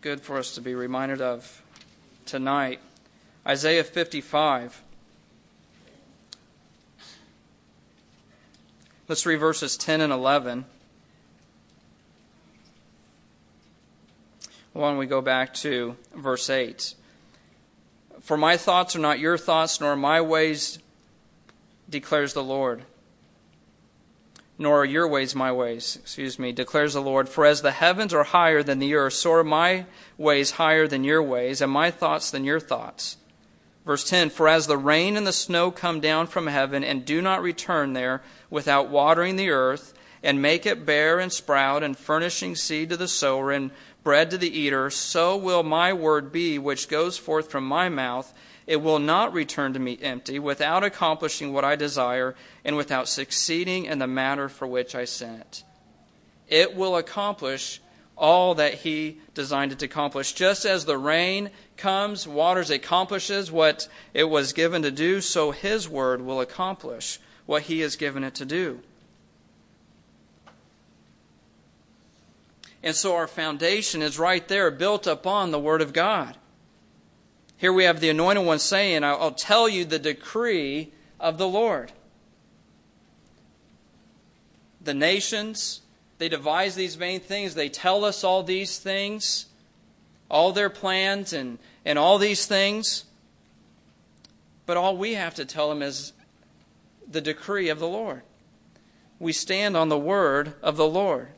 good 0.00 0.20
for 0.20 0.38
us 0.38 0.54
to 0.54 0.60
be 0.60 0.74
reminded 0.74 1.20
of 1.20 1.62
tonight. 2.24 2.80
Isaiah 3.46 3.84
55. 3.84 4.82
Let's 9.08 9.26
read 9.26 9.36
verses 9.36 9.76
10 9.76 10.00
and 10.00 10.12
11. 10.12 10.64
Why 14.72 14.88
don't 14.88 14.98
we 14.98 15.06
go 15.06 15.20
back 15.20 15.52
to 15.54 15.96
verse 16.14 16.48
8? 16.48 16.94
For 18.20 18.36
my 18.36 18.56
thoughts 18.56 18.96
are 18.96 19.00
not 19.00 19.18
your 19.18 19.36
thoughts, 19.36 19.80
nor 19.80 19.96
my 19.96 20.20
ways, 20.20 20.78
declares 21.90 22.32
the 22.32 22.44
Lord 22.44 22.84
nor 24.58 24.82
are 24.82 24.84
your 24.84 25.08
ways 25.08 25.34
my 25.34 25.50
ways, 25.50 25.98
excuse 26.00 26.38
me, 26.38 26.52
declares 26.52 26.94
the 26.94 27.02
Lord. 27.02 27.28
For 27.28 27.44
as 27.44 27.62
the 27.62 27.72
heavens 27.72 28.14
are 28.14 28.24
higher 28.24 28.62
than 28.62 28.78
the 28.78 28.94
earth, 28.94 29.14
so 29.14 29.32
are 29.32 29.44
my 29.44 29.86
ways 30.16 30.52
higher 30.52 30.86
than 30.86 31.04
your 31.04 31.22
ways, 31.22 31.60
and 31.60 31.72
my 31.72 31.90
thoughts 31.90 32.30
than 32.30 32.44
your 32.44 32.60
thoughts. 32.60 33.16
Verse 33.84 34.08
10 34.08 34.30
For 34.30 34.48
as 34.48 34.66
the 34.66 34.76
rain 34.76 35.16
and 35.16 35.26
the 35.26 35.32
snow 35.32 35.70
come 35.70 36.00
down 36.00 36.26
from 36.26 36.46
heaven 36.46 36.84
and 36.84 37.04
do 37.04 37.20
not 37.20 37.42
return 37.42 37.92
there 37.92 38.22
without 38.50 38.88
watering 38.88 39.36
the 39.36 39.50
earth, 39.50 39.94
and 40.22 40.40
make 40.40 40.66
it 40.66 40.86
bear 40.86 41.18
and 41.18 41.32
sprout, 41.32 41.82
and 41.82 41.98
furnishing 41.98 42.54
seed 42.54 42.90
to 42.90 42.96
the 42.96 43.08
sower 43.08 43.50
and 43.50 43.72
bread 44.04 44.30
to 44.30 44.38
the 44.38 44.56
eater, 44.56 44.90
so 44.90 45.36
will 45.36 45.62
my 45.62 45.92
word 45.92 46.30
be 46.30 46.58
which 46.58 46.88
goes 46.88 47.18
forth 47.18 47.50
from 47.50 47.64
my 47.64 47.88
mouth. 47.88 48.32
It 48.66 48.76
will 48.76 48.98
not 48.98 49.32
return 49.32 49.72
to 49.72 49.80
me 49.80 49.98
empty, 50.00 50.38
without 50.38 50.84
accomplishing 50.84 51.52
what 51.52 51.64
I 51.64 51.76
desire, 51.76 52.34
and 52.64 52.76
without 52.76 53.08
succeeding 53.08 53.86
in 53.86 53.98
the 53.98 54.06
matter 54.06 54.48
for 54.48 54.66
which 54.66 54.94
I 54.94 55.04
sent 55.04 55.40
it. 55.40 55.64
It 56.48 56.76
will 56.76 56.96
accomplish 56.96 57.80
all 58.16 58.54
that 58.54 58.74
He 58.74 59.18
designed 59.34 59.72
it 59.72 59.78
to 59.80 59.86
accomplish. 59.86 60.32
Just 60.32 60.64
as 60.64 60.84
the 60.84 60.98
rain 60.98 61.50
comes, 61.76 62.28
waters, 62.28 62.70
accomplishes 62.70 63.50
what 63.50 63.88
it 64.14 64.24
was 64.24 64.52
given 64.52 64.82
to 64.82 64.90
do, 64.90 65.20
so 65.20 65.50
His 65.50 65.88
word 65.88 66.22
will 66.22 66.40
accomplish 66.40 67.18
what 67.46 67.62
He 67.62 67.80
has 67.80 67.96
given 67.96 68.22
it 68.22 68.34
to 68.36 68.44
do. 68.44 68.80
And 72.82 72.94
so 72.94 73.14
our 73.14 73.26
foundation 73.26 74.02
is 74.02 74.18
right 74.18 74.46
there, 74.46 74.70
built 74.70 75.06
upon 75.06 75.50
the 75.50 75.58
Word 75.58 75.80
of 75.80 75.92
God. 75.92 76.36
Here 77.62 77.72
we 77.72 77.84
have 77.84 78.00
the 78.00 78.08
anointed 78.08 78.44
one 78.44 78.58
saying, 78.58 79.04
I'll 79.04 79.30
tell 79.30 79.68
you 79.68 79.84
the 79.84 80.00
decree 80.00 80.90
of 81.20 81.38
the 81.38 81.46
Lord. 81.46 81.92
The 84.80 84.94
nations, 84.94 85.80
they 86.18 86.28
devise 86.28 86.74
these 86.74 86.96
vain 86.96 87.20
things. 87.20 87.54
They 87.54 87.68
tell 87.68 88.04
us 88.04 88.24
all 88.24 88.42
these 88.42 88.80
things, 88.80 89.46
all 90.28 90.50
their 90.50 90.70
plans 90.70 91.32
and, 91.32 91.60
and 91.84 92.00
all 92.00 92.18
these 92.18 92.46
things. 92.46 93.04
But 94.66 94.76
all 94.76 94.96
we 94.96 95.14
have 95.14 95.36
to 95.36 95.44
tell 95.44 95.68
them 95.68 95.82
is 95.82 96.14
the 97.08 97.20
decree 97.20 97.68
of 97.68 97.78
the 97.78 97.86
Lord. 97.86 98.22
We 99.20 99.32
stand 99.32 99.76
on 99.76 99.88
the 99.88 99.96
word 99.96 100.54
of 100.62 100.76
the 100.76 100.88
Lord. 100.88 101.28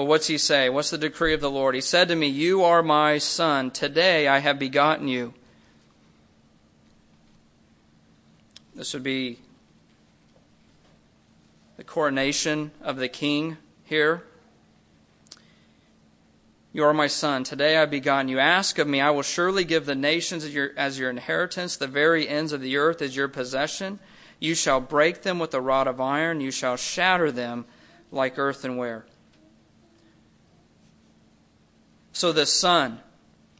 Well, 0.00 0.06
what's 0.06 0.28
he 0.28 0.38
say? 0.38 0.70
What's 0.70 0.88
the 0.88 0.96
decree 0.96 1.34
of 1.34 1.42
the 1.42 1.50
Lord? 1.50 1.74
He 1.74 1.82
said 1.82 2.08
to 2.08 2.16
me, 2.16 2.26
You 2.26 2.64
are 2.64 2.82
my 2.82 3.18
son. 3.18 3.70
Today 3.70 4.28
I 4.28 4.38
have 4.38 4.58
begotten 4.58 5.08
you. 5.08 5.34
This 8.74 8.94
would 8.94 9.02
be 9.02 9.40
the 11.76 11.84
coronation 11.84 12.70
of 12.80 12.96
the 12.96 13.08
king 13.08 13.58
here. 13.84 14.22
You 16.72 16.84
are 16.84 16.94
my 16.94 17.06
son. 17.06 17.44
Today 17.44 17.76
I 17.76 17.84
begotten 17.84 18.28
you. 18.28 18.38
Ask 18.38 18.78
of 18.78 18.88
me, 18.88 19.02
I 19.02 19.10
will 19.10 19.20
surely 19.20 19.64
give 19.64 19.84
the 19.84 19.94
nations 19.94 20.44
as 20.44 20.54
your, 20.54 20.70
as 20.78 20.98
your 20.98 21.10
inheritance, 21.10 21.76
the 21.76 21.86
very 21.86 22.26
ends 22.26 22.54
of 22.54 22.62
the 22.62 22.78
earth 22.78 23.02
as 23.02 23.14
your 23.14 23.28
possession. 23.28 23.98
You 24.38 24.54
shall 24.54 24.80
break 24.80 25.20
them 25.20 25.38
with 25.38 25.52
a 25.52 25.60
rod 25.60 25.86
of 25.86 26.00
iron, 26.00 26.40
you 26.40 26.50
shall 26.50 26.76
shatter 26.76 27.30
them 27.30 27.66
like 28.10 28.38
earthenware. 28.38 29.04
So 32.20 32.32
the 32.32 32.44
Son, 32.44 33.00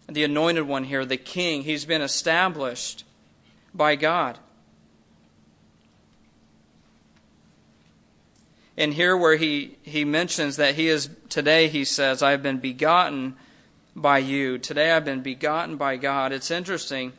the 0.06 0.22
anointed 0.22 0.68
one 0.68 0.84
here, 0.84 1.06
the 1.06 1.16
King, 1.16 1.62
he's 1.62 1.86
been 1.86 2.02
established 2.02 3.04
by 3.72 3.96
God. 3.96 4.38
And 8.76 8.92
here, 8.92 9.16
where 9.16 9.36
he, 9.36 9.78
he 9.80 10.04
mentions 10.04 10.56
that 10.56 10.74
he 10.74 10.88
is, 10.88 11.08
today 11.30 11.68
he 11.68 11.86
says, 11.86 12.22
I 12.22 12.32
have 12.32 12.42
been 12.42 12.58
begotten 12.58 13.34
by 13.96 14.18
you. 14.18 14.58
Today 14.58 14.90
I've 14.90 15.06
been 15.06 15.22
begotten 15.22 15.76
by 15.76 15.96
God. 15.96 16.30
It's 16.30 16.50
interesting. 16.50 17.14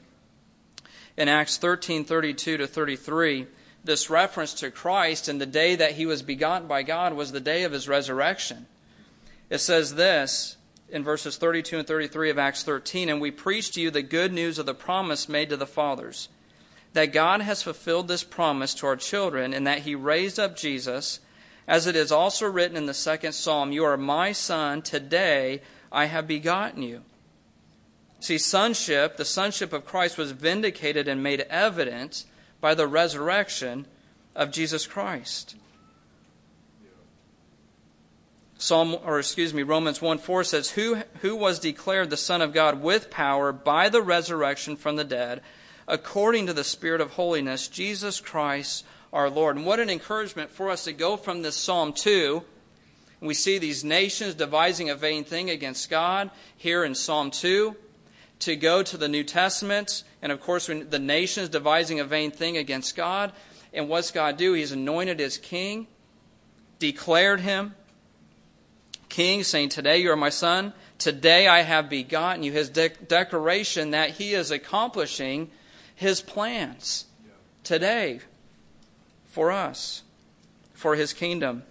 In 1.17 1.27
Acts 1.27 1.58
13 1.58 2.06
32 2.06 2.58
to 2.58 2.67
33, 2.67 3.47
this 3.84 4.12
reference 4.12 4.54
to 4.54 4.69
Christ 4.69 5.27
and 5.27 5.41
the 5.41 5.47
day 5.47 5.75
that 5.75 5.93
he 5.93 6.06
was 6.06 6.21
begotten 6.21 6.67
by 6.67 6.84
God 6.84 7.13
was 7.13 7.32
the 7.32 7.39
day 7.39 7.63
of 7.63 7.71
his 7.71 7.88
resurrection. 7.88 8.67
It 9.49 9.58
says 9.58 9.95
this 9.95 10.58
in 10.91 11.04
verses 11.04 11.38
32 11.38 11.80
and 11.80 11.88
33 11.88 12.30
of 12.30 12.38
Acts 12.38 12.63
13, 12.63 13.10
and 13.10 13.21
we 13.21 13.32
preach 13.32 13.71
to 13.71 13.82
you 13.82 13.89
the 13.89 14.01
good 14.01 14.34
news 14.34 14.60
of 14.60 14.65
the 14.65 14.73
promise 14.73 15.30
made 15.30 15.49
to 15.49 15.58
the 15.58 15.65
fathers, 15.65 16.30
that 16.93 17.13
God 17.13 17.41
has 17.41 17.63
fulfilled 17.63 18.08
this 18.08 18.23
promise 18.23 18.73
to 18.75 18.88
our 18.88 18.95
children, 18.95 19.54
and 19.54 19.65
that 19.65 19.80
He 19.80 19.95
raised 19.95 20.39
up 20.39 20.56
Jesus, 20.56 21.19
As 21.67 21.88
it 21.88 21.95
is 21.95 22.12
also 22.12 22.45
written 22.49 22.75
in 22.75 22.86
the 22.86 22.93
second 22.93 23.34
psalm, 23.34 23.71
You 23.71 23.86
are 23.86 23.97
my 23.97 24.32
son, 24.34 24.82
today 24.82 25.62
I 25.91 26.06
have 26.06 26.27
begotten 26.27 26.84
you. 26.84 27.04
See, 28.19 28.38
sonship, 28.38 29.17
the 29.17 29.25
sonship 29.25 29.73
of 29.73 29.86
Christ, 29.86 30.17
was 30.17 30.32
vindicated 30.32 31.08
and 31.08 31.23
made 31.23 31.41
evident 31.49 32.25
by 32.60 32.75
the 32.75 32.88
resurrection 32.88 33.88
of 34.36 34.51
Jesus 34.51 34.86
Christ. 34.86 35.56
Psalm, 38.62 38.95
or 39.04 39.17
excuse 39.17 39.56
me, 39.56 39.63
Romans 39.63 40.04
1 40.04 40.19
4 40.19 40.43
says, 40.43 40.69
who, 40.69 40.97
who 41.21 41.36
was 41.36 41.58
declared 41.58 42.12
the 42.12 42.15
Son 42.17 42.43
of 42.43 42.54
God 42.54 42.80
with 42.80 43.10
power 43.10 43.52
by 43.52 43.89
the 43.89 44.04
resurrection 44.04 44.76
from 44.76 44.97
the 44.97 45.04
dead, 45.04 45.41
according 45.88 46.45
to 46.45 46.54
the 46.54 46.63
Spirit 46.63 47.02
of 47.02 47.13
holiness, 47.13 47.67
Jesus 47.67 48.19
Christ 48.19 48.86
our 49.12 49.32
Lord. 49.32 49.56
And 49.56 49.65
what 49.65 49.80
an 49.80 49.89
encouragement 49.89 50.52
for 50.52 50.69
us 50.69 50.84
to 50.84 50.93
go 50.93 51.17
from 51.17 51.41
this 51.41 51.56
Psalm 51.56 51.91
2. 51.91 52.43
We 53.19 53.34
see 53.34 53.58
these 53.58 53.84
nations 53.84 54.36
devising 54.36 54.91
a 54.91 54.95
vain 54.95 55.24
thing 55.24 55.50
against 55.50 55.89
God 55.89 56.30
here 56.56 56.84
in 56.84 56.93
Psalm 56.93 57.32
2 57.32 57.76
to 58.41 58.56
go 58.56 58.84
to 58.84 58.95
the 58.95 59.08
New 59.08 59.24
Testament, 59.24 60.04
and 60.21 60.32
of 60.32 60.39
course, 60.39 60.67
when 60.67 60.88
the 60.91 61.00
nations 61.00 61.50
devising 61.50 62.00
a 62.00 62.04
vain 62.04 62.30
thing 62.30 62.58
against 62.58 62.95
God. 62.95 63.32
And 63.74 63.89
what's 63.89 64.12
God 64.12 64.38
do? 64.38 64.54
He's 64.54 64.71
anointed 64.71 65.17
his 65.17 65.39
king, 65.39 65.88
declared 66.78 67.39
him 67.39 67.74
king, 69.12 69.43
saying, 69.43 69.69
Today 69.69 69.97
you 70.00 70.12
are 70.12 70.15
my 70.15 70.30
son. 70.30 70.74
Today 70.97 71.47
I 71.47 71.62
have 71.62 71.89
begotten 71.89 72.43
you. 72.43 72.52
His 72.52 72.69
de- 72.69 72.89
declaration 72.89 73.91
that 73.91 74.12
he 74.12 74.34
is 74.34 74.50
accomplishing 74.50 75.52
his 75.93 76.21
plans 76.21 77.06
today 77.63 78.21
for 79.26 79.52
us, 79.52 80.02
for 80.74 80.95
his 80.95 81.13
kingdom. 81.13 81.63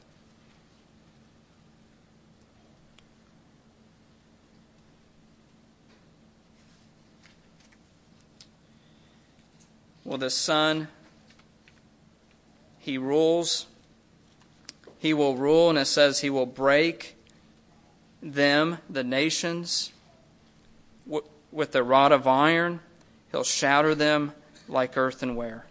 Well, 10.04 10.18
the 10.18 10.30
Son, 10.30 10.88
He 12.80 12.98
rules. 12.98 13.66
He 14.98 15.14
will 15.14 15.36
rule, 15.36 15.70
and 15.70 15.78
it 15.78 15.84
says 15.84 16.18
He 16.18 16.30
will 16.30 16.46
break 16.46 17.14
them, 18.22 18.78
the 18.88 19.04
nations, 19.04 19.92
with 21.52 21.72
the 21.72 21.82
rod 21.82 22.12
of 22.12 22.26
iron. 22.26 22.80
He'll 23.30 23.44
shatter 23.44 23.94
them 23.94 24.32
like 24.68 24.96
earthenware. 24.96 25.66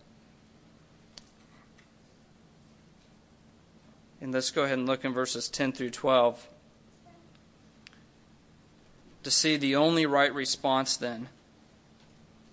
And 4.22 4.34
let's 4.34 4.52
go 4.52 4.64
ahead 4.64 4.78
and 4.78 4.88
look 4.88 5.06
in 5.06 5.14
verses 5.14 5.48
10 5.48 5.72
through 5.72 5.92
12 5.92 6.48
to 9.24 9.32
see 9.32 9.58
the 9.58 9.76
only 9.76 10.06
right 10.06 10.34
response 10.34 10.98
then 10.98 11.30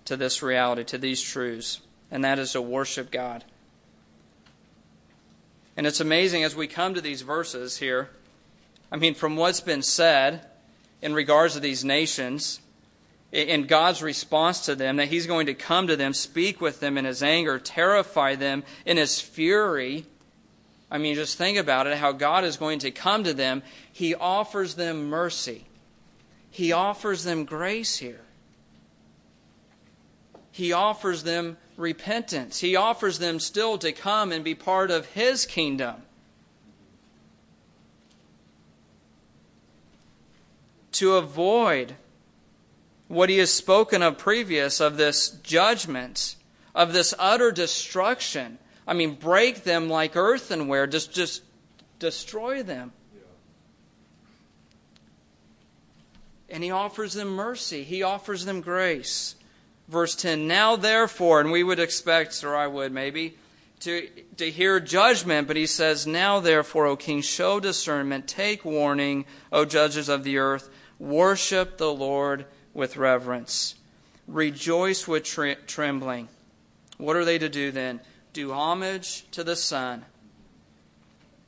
to 0.05 0.15
this 0.15 0.41
reality, 0.41 0.83
to 0.85 0.97
these 0.97 1.21
truths, 1.21 1.81
and 2.09 2.23
that 2.23 2.39
is 2.39 2.53
to 2.53 2.61
worship 2.61 3.11
God. 3.11 3.43
And 5.75 5.85
it's 5.85 5.99
amazing 5.99 6.43
as 6.43 6.55
we 6.55 6.67
come 6.67 6.93
to 6.93 7.01
these 7.01 7.21
verses 7.21 7.77
here. 7.77 8.09
I 8.91 8.97
mean, 8.97 9.13
from 9.13 9.35
what's 9.35 9.61
been 9.61 9.81
said 9.81 10.45
in 11.01 11.13
regards 11.13 11.53
to 11.53 11.59
these 11.59 11.83
nations, 11.83 12.61
in 13.31 13.65
God's 13.65 14.01
response 14.01 14.65
to 14.65 14.75
them, 14.75 14.95
that 14.97 15.09
He's 15.09 15.27
going 15.27 15.47
to 15.47 15.53
come 15.53 15.87
to 15.87 15.95
them, 15.95 16.13
speak 16.13 16.61
with 16.61 16.79
them 16.79 16.97
in 16.97 17.05
His 17.05 17.21
anger, 17.21 17.59
terrify 17.59 18.35
them 18.35 18.63
in 18.85 18.97
His 18.97 19.19
fury. 19.19 20.05
I 20.89 20.97
mean, 20.97 21.15
just 21.15 21.37
think 21.37 21.57
about 21.57 21.87
it 21.87 21.97
how 21.97 22.13
God 22.13 22.45
is 22.45 22.55
going 22.55 22.79
to 22.79 22.91
come 22.91 23.25
to 23.25 23.33
them. 23.33 23.63
He 23.91 24.15
offers 24.15 24.75
them 24.75 25.09
mercy, 25.09 25.65
He 26.49 26.71
offers 26.71 27.23
them 27.23 27.45
grace 27.45 27.97
here. 27.97 28.21
He 30.49 30.73
offers 30.73 31.21
them 31.21 31.57
repentance. 31.75 32.61
He 32.61 32.75
offers 32.75 33.19
them 33.19 33.39
still 33.39 33.77
to 33.77 33.91
come 33.91 34.31
and 34.31 34.43
be 34.43 34.55
part 34.55 34.89
of 34.89 35.05
His 35.07 35.45
kingdom. 35.45 36.01
To 40.97 41.15
avoid 41.15 41.95
what 43.07 43.29
He 43.29 43.37
has 43.37 43.51
spoken 43.51 44.01
of 44.01 44.17
previous 44.17 44.79
of 44.79 44.97
this 44.97 45.29
judgment, 45.29 46.35
of 46.73 46.93
this 46.93 47.13
utter 47.17 47.51
destruction. 47.51 48.57
I 48.87 48.93
mean, 48.93 49.15
break 49.15 49.63
them 49.63 49.89
like 49.89 50.15
earthenware, 50.15 50.87
just, 50.87 51.13
just 51.13 51.43
destroy 51.99 52.63
them. 52.63 52.93
And 56.49 56.63
He 56.63 56.71
offers 56.71 57.13
them 57.13 57.29
mercy, 57.29 57.83
He 57.83 58.03
offers 58.03 58.45
them 58.45 58.61
grace. 58.61 59.35
Verse 59.87 60.15
10 60.15 60.47
Now 60.47 60.75
therefore, 60.75 61.39
and 61.39 61.51
we 61.51 61.63
would 61.63 61.79
expect, 61.79 62.43
or 62.43 62.55
I 62.55 62.67
would 62.67 62.91
maybe, 62.91 63.37
to, 63.81 64.09
to 64.37 64.49
hear 64.49 64.79
judgment, 64.79 65.47
but 65.47 65.55
he 65.55 65.65
says, 65.65 66.07
Now 66.07 66.39
therefore, 66.39 66.87
O 66.87 66.95
king, 66.95 67.21
show 67.21 67.59
discernment, 67.59 68.27
take 68.27 68.65
warning, 68.65 69.25
O 69.51 69.65
judges 69.65 70.09
of 70.09 70.23
the 70.23 70.37
earth, 70.37 70.69
worship 70.99 71.77
the 71.77 71.93
Lord 71.93 72.45
with 72.73 72.97
reverence, 72.97 73.75
rejoice 74.27 75.07
with 75.07 75.23
tre- 75.23 75.57
trembling. 75.67 76.29
What 76.97 77.15
are 77.15 77.25
they 77.25 77.37
to 77.37 77.49
do 77.49 77.71
then? 77.71 78.01
Do 78.33 78.51
homage 78.51 79.29
to 79.31 79.43
the 79.43 79.55
Son. 79.55 80.05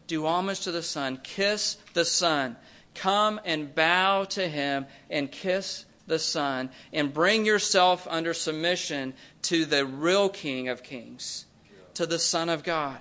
Do 0.08 0.26
homage 0.26 0.62
to 0.62 0.72
the 0.72 0.84
Son. 0.84 1.20
Kiss 1.24 1.78
the 1.94 2.06
Son. 2.06 2.56
Come 2.96 3.40
and 3.46 3.74
bow 3.74 4.24
to 4.26 4.48
him 4.48 4.88
and 5.10 5.32
kiss 5.32 5.86
the 6.08 6.20
Son 6.20 6.70
and 6.92 7.14
bring 7.14 7.46
yourself 7.46 8.08
under 8.10 8.34
submission 8.34 9.14
to 9.44 9.66
the 9.66 9.86
real 9.86 10.30
King 10.30 10.68
of 10.68 10.84
Kings, 10.84 11.46
to 11.94 12.06
the 12.06 12.20
Son 12.20 12.50
of 12.50 12.64
God. 12.64 13.00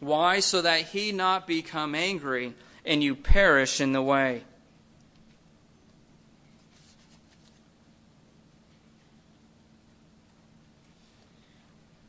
Why? 0.00 0.40
So 0.40 0.62
that 0.62 0.82
he 0.82 1.12
not 1.12 1.46
become 1.46 1.94
angry 1.94 2.54
and 2.88 3.02
you 3.04 3.14
perish 3.14 3.82
in 3.82 3.92
the 3.92 4.00
way. 4.00 4.42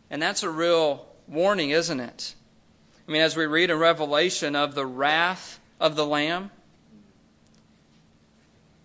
And 0.10 0.22
that's 0.22 0.42
a 0.42 0.50
real 0.50 1.06
warning, 1.28 1.72
isn't 1.72 2.00
it? 2.00 2.34
I 3.08 3.12
mean, 3.12 3.22
as 3.22 3.36
we 3.36 3.46
read 3.46 3.70
in 3.70 3.78
Revelation 3.78 4.56
of 4.56 4.74
the 4.74 4.86
wrath 4.86 5.60
of 5.82 5.98
the 5.98 6.06
Lamb, 6.06 6.50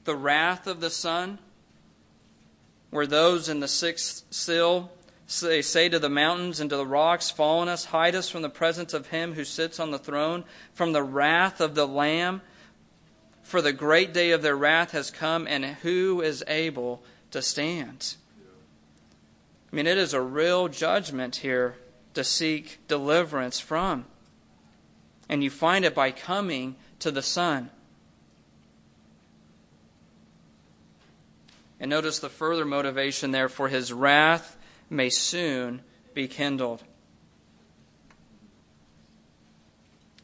the 0.03 0.17
wrath 0.17 0.67
of 0.67 0.81
the 0.81 0.91
Son, 0.91 1.39
where 2.91 3.07
those 3.07 3.49
in 3.49 3.61
the 3.61 3.69
sixth 3.69 4.25
seal 4.31 4.91
say, 5.27 5.63
say 5.63 5.89
to 5.89 5.99
the 5.99 6.09
mountains 6.09 6.61
and 6.61 6.71
to 6.71 6.77
the 6.77 6.87
rocks, 6.87 7.31
Fall 7.31 7.61
on 7.61 7.69
us, 7.69 7.87
hide 7.87 8.15
us 8.15 8.29
from 8.29 8.43
the 8.43 8.51
presence 8.51 8.95
of 8.95 9.09
him 9.09 9.35
who 9.35 9.45
sits 9.45 9.81
on 9.81 9.91
the 9.91 9.99
throne, 9.99 10.45
from 10.73 10.93
the 10.93 11.03
wrath 11.03 11.61
of 11.61 11.75
the 11.75 11.87
Lamb. 11.87 12.43
For 13.43 13.61
the 13.61 13.73
great 13.73 14.13
day 14.13 14.31
of 14.31 14.43
their 14.43 14.57
wrath 14.57 14.93
has 14.93 15.11
come, 15.11 15.47
and 15.47 15.65
who 15.65 16.21
is 16.21 16.43
able 16.47 17.03
to 17.31 17.43
stand? 17.43 18.17
I 19.73 19.77
mean, 19.77 19.87
it 19.87 19.99
is 19.99 20.15
a 20.15 20.21
real 20.21 20.69
judgment 20.69 21.37
here 21.37 21.77
to 22.15 22.25
seek 22.25 22.79
deliverance 22.87 23.61
from. 23.61 24.07
And 25.29 25.43
you 25.43 25.51
find 25.51 25.85
it 25.85 25.95
by 25.95 26.11
coming 26.11 26.77
to 27.01 27.11
the 27.11 27.23
Son. 27.23 27.71
And 31.81 31.91
notice 31.91 32.19
the 32.19 32.29
further 32.29 32.65
motivation 32.65 33.31
there 33.31 33.49
for 33.49 33.69
his 33.69 33.93
wrath 33.93 34.54
may 34.91 35.11
soon 35.11 35.83
be 36.15 36.29
kindled. 36.29 36.83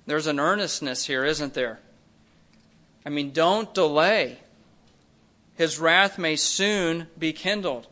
There's 0.06 0.26
an 0.26 0.40
earnestness 0.40 1.06
here, 1.06 1.24
isn't 1.24 1.54
there? 1.54 1.80
I 3.04 3.10
mean, 3.10 3.30
don't 3.32 3.72
delay. 3.72 4.38
His 5.56 5.78
wrath 5.78 6.18
may 6.18 6.36
soon 6.36 7.06
be 7.18 7.32
kindled. 7.32 7.86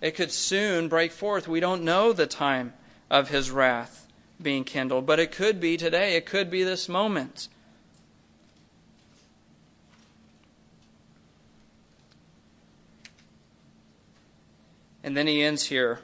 It 0.00 0.14
could 0.14 0.32
soon 0.32 0.88
break 0.88 1.12
forth. 1.12 1.48
We 1.48 1.60
don't 1.60 1.82
know 1.82 2.12
the 2.12 2.26
time 2.26 2.72
of 3.10 3.28
his 3.28 3.50
wrath 3.50 4.06
being 4.40 4.64
kindled, 4.64 5.06
but 5.06 5.20
it 5.20 5.32
could 5.32 5.60
be 5.60 5.76
today. 5.76 6.16
It 6.16 6.26
could 6.26 6.50
be 6.50 6.64
this 6.64 6.88
moment. 6.88 7.48
And 15.04 15.14
then 15.14 15.26
he 15.26 15.42
ends 15.42 15.66
here. 15.66 16.00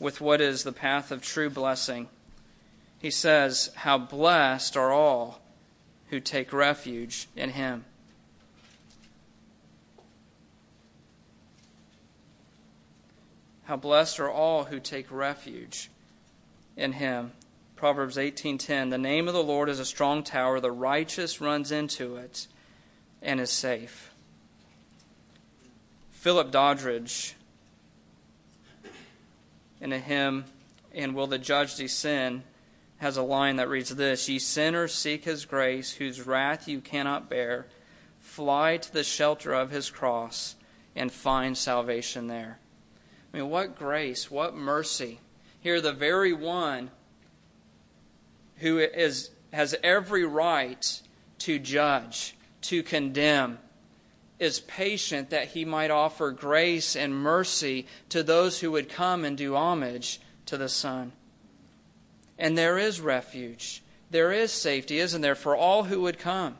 With 0.00 0.22
what 0.22 0.40
is 0.40 0.64
the 0.64 0.72
path 0.72 1.12
of 1.12 1.20
true 1.20 1.50
blessing. 1.50 2.08
He 2.98 3.10
says, 3.10 3.70
How 3.76 3.98
blessed 3.98 4.78
are 4.78 4.92
all 4.92 5.42
who 6.08 6.20
take 6.20 6.54
refuge 6.54 7.28
in 7.36 7.50
him. 7.50 7.84
How 13.64 13.76
blessed 13.76 14.18
are 14.20 14.30
all 14.30 14.64
who 14.64 14.80
take 14.80 15.10
refuge 15.10 15.90
in 16.76 16.92
him. 16.92 17.32
Proverbs 17.74 18.16
18:10 18.16 18.88
The 18.88 18.96
name 18.96 19.28
of 19.28 19.34
the 19.34 19.42
Lord 19.42 19.68
is 19.68 19.80
a 19.80 19.84
strong 19.84 20.22
tower 20.22 20.60
the 20.60 20.72
righteous 20.72 21.42
runs 21.42 21.70
into 21.70 22.16
it 22.16 22.46
and 23.22 23.40
is 23.40 23.50
safe. 23.50 24.12
Philip 26.10 26.50
Doddridge 26.50 27.34
in 29.80 29.92
a 29.92 29.98
hymn 29.98 30.44
and 30.94 31.14
will 31.14 31.26
the 31.26 31.38
judge 31.38 31.76
descend 31.76 32.42
has 32.98 33.16
a 33.16 33.22
line 33.22 33.56
that 33.56 33.68
reads 33.68 33.94
this 33.94 34.28
Ye 34.28 34.38
sinners 34.38 34.94
seek 34.94 35.24
his 35.24 35.44
grace 35.44 35.92
whose 35.92 36.26
wrath 36.26 36.66
you 36.66 36.80
cannot 36.80 37.28
bear 37.28 37.66
fly 38.20 38.76
to 38.76 38.92
the 38.92 39.04
shelter 39.04 39.52
of 39.52 39.70
his 39.70 39.90
cross 39.90 40.56
and 40.94 41.12
find 41.12 41.56
salvation 41.56 42.26
there. 42.26 42.58
I 43.32 43.38
mean, 43.38 43.50
what 43.50 43.76
grace, 43.76 44.30
what 44.30 44.54
mercy. 44.54 45.20
Here, 45.60 45.80
the 45.80 45.92
very 45.92 46.32
one 46.32 46.90
who 48.58 48.78
is, 48.78 49.30
has 49.52 49.74
every 49.82 50.24
right 50.24 51.02
to 51.40 51.58
judge, 51.58 52.35
to 52.68 52.82
condemn, 52.82 53.58
is 54.38 54.60
patient 54.60 55.30
that 55.30 55.48
he 55.48 55.64
might 55.64 55.90
offer 55.90 56.30
grace 56.30 56.94
and 56.94 57.14
mercy 57.14 57.86
to 58.10 58.22
those 58.22 58.60
who 58.60 58.70
would 58.70 58.88
come 58.88 59.24
and 59.24 59.36
do 59.36 59.54
homage 59.56 60.20
to 60.44 60.56
the 60.56 60.68
Son. 60.68 61.12
And 62.38 62.56
there 62.56 62.78
is 62.78 63.00
refuge, 63.00 63.82
there 64.10 64.32
is 64.32 64.52
safety, 64.52 64.98
isn't 64.98 65.22
there, 65.22 65.34
for 65.34 65.56
all 65.56 65.84
who 65.84 66.02
would 66.02 66.18
come. 66.18 66.56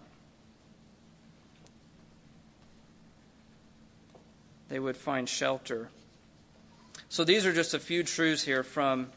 They 4.69 4.81
would 4.81 4.97
find 4.97 5.29
shelter. 5.29 5.90
So 7.09 7.25
these 7.25 7.47
are 7.47 7.53
just 7.53 7.75
a 7.75 7.79
few 7.79 8.03
truths 8.03 8.42
here 8.42 8.62
from 8.62 9.09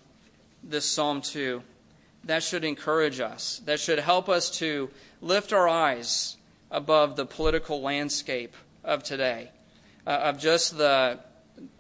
this 0.63 0.86
Psalm 0.86 1.21
2. 1.21 1.63
That 2.25 2.43
should 2.43 2.65
encourage 2.65 3.19
us. 3.19 3.62
That 3.65 3.80
should 3.80 3.99
help 3.99 4.30
us 4.30 4.52
to 4.60 4.91
lift 5.21 5.54
our 5.54 5.67
eyes 5.67 6.38
above 6.71 7.15
the 7.15 7.25
political 7.25 7.82
landscape 7.82 8.55
of 8.84 9.03
today, 9.03 9.51
uh, 10.05 10.12
of 10.12 10.39
just 10.39 10.77
the, 10.77 11.19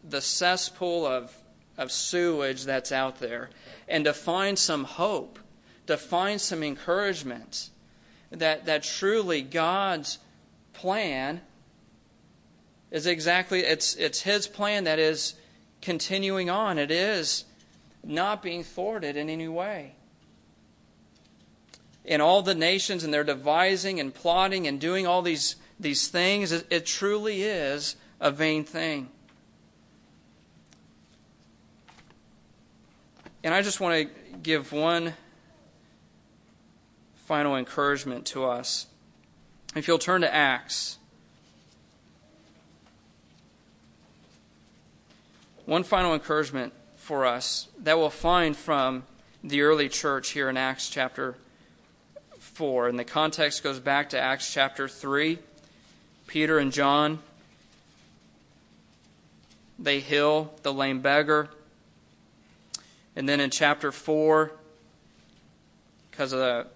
the 0.03 0.21
cesspool 0.21 1.05
of, 1.05 1.35
of 1.77 1.91
sewage 1.91 2.65
that's 2.65 2.91
out 2.91 3.19
there, 3.19 3.49
and 3.87 4.05
to 4.05 4.13
find 4.13 4.57
some 4.57 4.83
hope, 4.83 5.39
to 5.87 5.97
find 5.97 6.39
some 6.41 6.63
encouragement 6.63 7.69
that, 8.31 8.65
that 8.65 8.83
truly 8.83 9.41
God's 9.41 10.19
plan 10.73 11.41
is 12.91 13.05
exactly 13.05 13.59
it's 13.61 13.95
it's 13.95 14.21
his 14.21 14.47
plan 14.47 14.85
that 14.85 14.99
is 14.99 15.35
continuing 15.81 16.49
on. 16.49 16.77
It 16.77 16.91
is 16.91 17.45
not 18.03 18.41
being 18.41 18.63
thwarted 18.63 19.15
in 19.15 19.29
any 19.29 19.47
way. 19.47 19.93
In 22.09 22.19
all 22.19 22.41
the 22.41 22.55
nations 22.55 23.05
and 23.05 23.13
they're 23.13 23.23
devising 23.23 24.01
and 24.01 24.13
plotting 24.13 24.67
and 24.67 24.81
doing 24.81 25.07
all 25.07 25.21
these 25.21 25.55
these 25.79 26.09
things, 26.09 26.51
it, 26.51 26.67
it 26.69 26.85
truly 26.85 27.43
is 27.43 27.95
a 28.19 28.31
vain 28.31 28.65
thing. 28.65 29.07
And 33.45 33.53
I 33.53 33.61
just 33.61 33.79
want 33.79 34.09
to 34.09 34.37
give 34.43 34.73
one 34.73 35.13
final 37.15 37.55
encouragement 37.55 38.25
to 38.25 38.43
us. 38.43 38.87
If 39.73 39.87
you'll 39.87 39.99
turn 39.99 40.19
to 40.21 40.33
Acts 40.33 40.97
One 45.69 45.83
final 45.83 46.15
encouragement 46.15 46.73
for 46.95 47.27
us 47.27 47.67
that 47.77 47.99
we'll 47.99 48.09
find 48.09 48.57
from 48.57 49.03
the 49.43 49.61
early 49.61 49.87
church 49.87 50.31
here 50.31 50.49
in 50.49 50.57
Acts 50.57 50.89
chapter 50.89 51.35
4. 52.59 52.89
And 52.89 52.99
the 52.99 53.05
context 53.05 53.63
goes 53.63 53.79
back 53.79 54.09
to 54.09 54.19
Acts 54.19 54.53
chapter 54.53 54.89
3. 54.89 55.39
Peter 56.27 56.59
and 56.59 56.73
John, 56.73 57.19
they 59.79 60.01
heal 60.01 60.53
the 60.63 60.73
lame 60.73 60.99
beggar. 60.99 61.47
And 63.15 63.29
then 63.29 63.39
in 63.39 63.49
chapter 63.49 63.93
4, 63.93 64.51
because 66.11 66.33
of 66.33 66.39
the, 66.39 66.67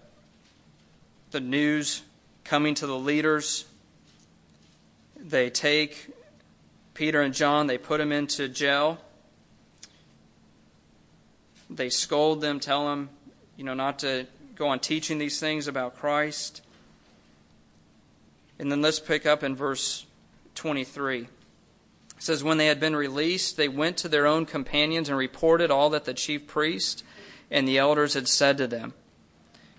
the 1.32 1.40
news 1.40 2.00
coming 2.44 2.74
to 2.76 2.86
the 2.86 2.98
leaders, 2.98 3.66
they 5.20 5.50
take 5.50 6.08
Peter 6.94 7.20
and 7.20 7.34
John, 7.34 7.66
they 7.66 7.76
put 7.76 7.98
them 7.98 8.10
into 8.10 8.48
jail. 8.48 8.96
They 11.68 11.90
scold 11.90 12.40
them, 12.40 12.58
tell 12.58 12.86
them, 12.86 13.10
you 13.58 13.64
know, 13.64 13.74
not 13.74 13.98
to 13.98 14.26
go 14.54 14.68
on 14.68 14.80
teaching 14.80 15.18
these 15.18 15.40
things 15.40 15.68
about 15.68 15.96
Christ. 15.96 16.62
And 18.58 18.70
then 18.70 18.82
let's 18.82 19.00
pick 19.00 19.26
up 19.26 19.42
in 19.42 19.56
verse 19.56 20.06
23. 20.54 21.20
It 21.20 21.28
says, 22.18 22.44
When 22.44 22.58
they 22.58 22.66
had 22.66 22.80
been 22.80 22.96
released, 22.96 23.56
they 23.56 23.68
went 23.68 23.96
to 23.98 24.08
their 24.08 24.26
own 24.26 24.46
companions 24.46 25.08
and 25.08 25.18
reported 25.18 25.70
all 25.70 25.90
that 25.90 26.04
the 26.04 26.14
chief 26.14 26.46
priest 26.46 27.04
and 27.50 27.66
the 27.66 27.78
elders 27.78 28.14
had 28.14 28.28
said 28.28 28.58
to 28.58 28.66
them. 28.66 28.94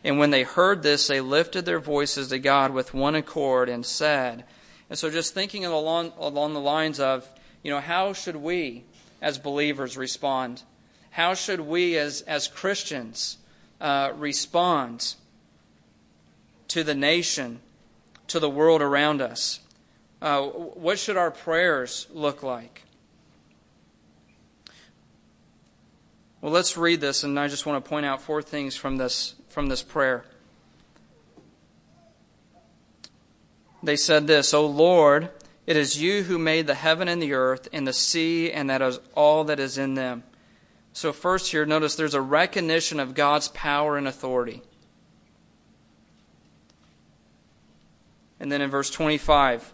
And 0.03 0.19
when 0.19 0.29
they 0.29 0.43
heard 0.43 0.83
this, 0.83 1.07
they 1.07 1.21
lifted 1.21 1.65
their 1.65 1.79
voices 1.79 2.27
to 2.27 2.37
God 2.37 2.71
with 2.71 2.93
one 2.93 3.15
accord 3.15 3.69
and 3.69 3.85
said, 3.85 4.45
and 4.89 4.99
so, 4.99 5.09
just 5.09 5.33
thinking 5.33 5.65
along, 5.65 6.13
along 6.17 6.53
the 6.53 6.59
lines 6.59 6.99
of, 6.99 7.27
you 7.63 7.71
know, 7.71 7.79
how 7.79 8.13
should 8.13 8.35
we 8.35 8.83
as 9.21 9.39
believers 9.39 9.97
respond? 9.97 10.61
How 11.11 11.33
should 11.33 11.61
we 11.61 11.97
as, 11.97 12.21
as 12.21 12.47
Christians 12.47 13.37
uh, 13.85 14.11
respond 14.17 15.13
to 16.69 16.83
the 16.83 16.95
nation, 16.95 17.59
to 18.27 18.39
the 18.39 18.49
world 18.49 18.81
around 18.81 19.21
us? 19.21 19.59
Uh, 20.21 20.41
what 20.41 20.97
should 20.97 21.17
our 21.17 21.29
prayers 21.29 22.07
look 22.11 22.41
like? 22.41 22.81
Well, 26.41 26.51
let's 26.51 26.75
read 26.75 26.99
this, 26.99 27.23
and 27.23 27.39
I 27.39 27.47
just 27.47 27.65
want 27.65 27.83
to 27.83 27.87
point 27.87 28.07
out 28.07 28.21
four 28.21 28.41
things 28.41 28.75
from 28.75 28.97
this, 28.97 29.35
from 29.49 29.67
this 29.67 29.83
prayer. 29.83 30.25
they 33.83 33.95
said 33.95 34.25
this, 34.25 34.51
O 34.51 34.65
Lord, 34.65 35.29
it 35.67 35.77
is 35.77 36.01
you 36.01 36.23
who 36.23 36.39
made 36.39 36.65
the 36.65 36.73
heaven 36.73 37.07
and 37.07 37.21
the 37.21 37.33
earth 37.33 37.67
and 37.71 37.87
the 37.87 37.93
sea 37.93 38.51
and 38.51 38.67
that 38.69 38.81
is 38.81 38.99
all 39.13 39.43
that 39.43 39.59
is 39.59 39.77
in 39.77 39.93
them. 39.93 40.23
So 40.95 41.11
first 41.11 41.51
here, 41.51 41.65
notice 41.65 41.95
there's 41.95 42.13
a 42.13 42.21
recognition 42.21 43.01
of 43.01 43.15
God's 43.15 43.49
power 43.49 43.97
and 43.97 44.07
authority. 44.07 44.61
And 48.39 48.49
then 48.49 48.61
in 48.61 48.69
verse 48.69 48.89
25, 48.89 49.73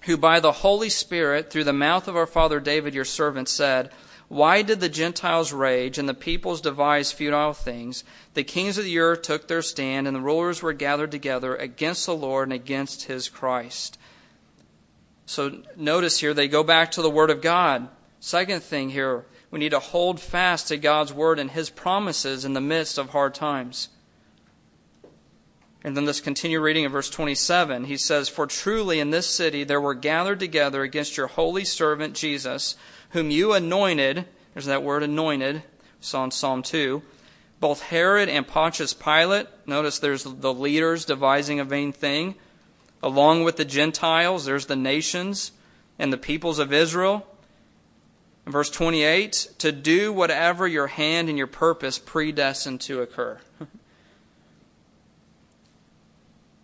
who 0.00 0.16
by 0.16 0.40
the 0.40 0.50
Holy 0.50 0.88
Spirit, 0.88 1.48
through 1.48 1.62
the 1.62 1.72
mouth 1.72 2.08
of 2.08 2.16
our 2.16 2.26
father 2.26 2.58
David, 2.58 2.92
your 2.92 3.04
servant, 3.04 3.48
said, 3.48 3.92
why 4.26 4.62
did 4.62 4.80
the 4.80 4.88
Gentiles 4.88 5.52
rage 5.52 5.96
and 5.96 6.08
the 6.08 6.12
peoples 6.12 6.60
devise 6.60 7.12
futile 7.12 7.52
things? 7.52 8.02
The 8.34 8.42
kings 8.42 8.78
of 8.78 8.84
the 8.84 8.98
earth 8.98 9.22
took 9.22 9.46
their 9.46 9.62
stand, 9.62 10.08
and 10.08 10.16
the 10.16 10.20
rulers 10.20 10.60
were 10.60 10.72
gathered 10.72 11.12
together 11.12 11.54
against 11.54 12.04
the 12.04 12.16
Lord 12.16 12.48
and 12.48 12.52
against 12.52 13.04
his 13.04 13.28
Christ. 13.28 13.96
So 15.24 15.62
notice 15.76 16.18
here, 16.18 16.34
they 16.34 16.48
go 16.48 16.64
back 16.64 16.90
to 16.92 17.02
the 17.02 17.10
Word 17.10 17.30
of 17.30 17.42
God. 17.42 17.86
Second 18.18 18.64
thing 18.64 18.90
here, 18.90 19.24
we 19.52 19.60
need 19.60 19.70
to 19.70 19.78
hold 19.78 20.18
fast 20.18 20.66
to 20.68 20.76
God's 20.76 21.12
Word 21.12 21.38
and 21.38 21.52
His 21.52 21.70
promises 21.70 22.44
in 22.44 22.54
the 22.54 22.60
midst 22.60 22.98
of 22.98 23.10
hard 23.10 23.34
times. 23.34 23.90
And 25.84 25.96
then 25.96 26.06
let's 26.06 26.20
continue 26.20 26.60
reading 26.60 26.84
in 26.84 26.92
verse 26.92 27.10
27. 27.10 27.84
He 27.84 27.96
says, 27.96 28.28
For 28.28 28.46
truly 28.46 28.98
in 28.98 29.10
this 29.10 29.26
city 29.28 29.62
there 29.62 29.80
were 29.80 29.94
gathered 29.94 30.40
together 30.40 30.82
against 30.82 31.16
your 31.16 31.26
holy 31.26 31.64
servant 31.64 32.14
Jesus 32.14 32.76
whom 33.10 33.30
you 33.30 33.52
anointed, 33.52 34.24
there's 34.54 34.66
that 34.66 34.82
word 34.82 35.02
anointed, 35.02 35.56
we 35.56 35.62
saw 36.00 36.24
in 36.24 36.30
Psalm 36.30 36.62
2, 36.62 37.02
both 37.60 37.82
Herod 37.82 38.28
and 38.28 38.48
Pontius 38.48 38.94
Pilate, 38.94 39.48
notice 39.66 39.98
there's 39.98 40.24
the 40.24 40.54
leaders 40.54 41.04
devising 41.04 41.60
a 41.60 41.64
vain 41.64 41.92
thing, 41.92 42.36
along 43.02 43.44
with 43.44 43.56
the 43.56 43.64
Gentiles, 43.66 44.46
there's 44.46 44.66
the 44.66 44.76
nations 44.76 45.52
and 45.98 46.10
the 46.10 46.16
peoples 46.16 46.58
of 46.58 46.72
Israel. 46.72 47.26
In 48.46 48.52
verse 48.52 48.70
28, 48.70 49.54
to 49.58 49.70
do 49.70 50.12
whatever 50.12 50.66
your 50.66 50.88
hand 50.88 51.28
and 51.28 51.38
your 51.38 51.46
purpose 51.46 51.98
predestined 51.98 52.80
to 52.82 53.00
occur. 53.00 53.40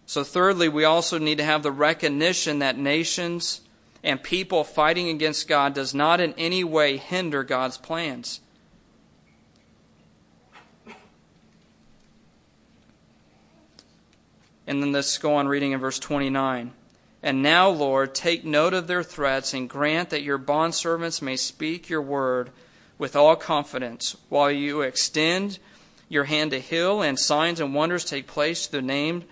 so, 0.06 0.24
thirdly, 0.24 0.68
we 0.68 0.84
also 0.84 1.18
need 1.18 1.38
to 1.38 1.44
have 1.44 1.62
the 1.62 1.70
recognition 1.70 2.58
that 2.58 2.76
nations 2.76 3.60
and 4.02 4.22
people 4.22 4.64
fighting 4.64 5.08
against 5.08 5.48
God 5.48 5.74
does 5.74 5.94
not 5.94 6.20
in 6.20 6.34
any 6.34 6.64
way 6.64 6.96
hinder 6.96 7.44
God's 7.44 7.78
plans. 7.78 8.40
And 14.66 14.82
then 14.82 14.92
let's 14.92 15.16
go 15.16 15.34
on 15.34 15.48
reading 15.48 15.72
in 15.72 15.80
verse 15.80 15.98
29. 15.98 16.72
And 17.22 17.42
now, 17.42 17.68
Lord, 17.68 18.14
take 18.14 18.44
note 18.44 18.74
of 18.74 18.86
their 18.86 19.02
threats 19.02 19.52
and 19.52 19.68
grant 19.68 20.10
that 20.10 20.22
your 20.22 20.38
bondservants 20.38 21.20
may 21.20 21.36
speak 21.36 21.88
your 21.88 22.02
word 22.02 22.50
with 22.96 23.16
all 23.16 23.36
confidence, 23.36 24.16
while 24.28 24.50
you 24.50 24.82
extend 24.82 25.58
your 26.08 26.24
hand 26.24 26.52
to 26.52 26.60
heal 26.60 27.02
and 27.02 27.18
signs 27.18 27.60
and 27.60 27.74
wonders 27.74 28.04
take 28.04 28.26
place 28.26 28.66
through 28.66 28.80
the 28.80 28.86
name 28.86 29.24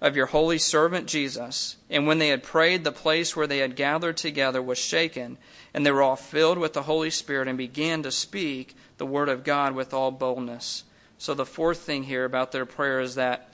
of 0.00 0.16
your 0.16 0.26
holy 0.26 0.58
servant 0.58 1.06
Jesus. 1.06 1.76
And 1.88 2.06
when 2.06 2.18
they 2.18 2.28
had 2.28 2.42
prayed, 2.42 2.84
the 2.84 2.92
place 2.92 3.34
where 3.34 3.46
they 3.46 3.58
had 3.58 3.76
gathered 3.76 4.16
together 4.16 4.62
was 4.62 4.78
shaken, 4.78 5.38
and 5.72 5.84
they 5.84 5.90
were 5.90 6.02
all 6.02 6.16
filled 6.16 6.58
with 6.58 6.72
the 6.72 6.82
Holy 6.82 7.10
Spirit 7.10 7.48
and 7.48 7.58
began 7.58 8.02
to 8.02 8.10
speak 8.10 8.76
the 8.98 9.06
word 9.06 9.28
of 9.28 9.44
God 9.44 9.74
with 9.74 9.94
all 9.94 10.10
boldness. 10.10 10.84
So, 11.18 11.34
the 11.34 11.46
fourth 11.46 11.78
thing 11.78 12.04
here 12.04 12.24
about 12.24 12.52
their 12.52 12.66
prayer 12.66 13.00
is 13.00 13.14
that 13.14 13.48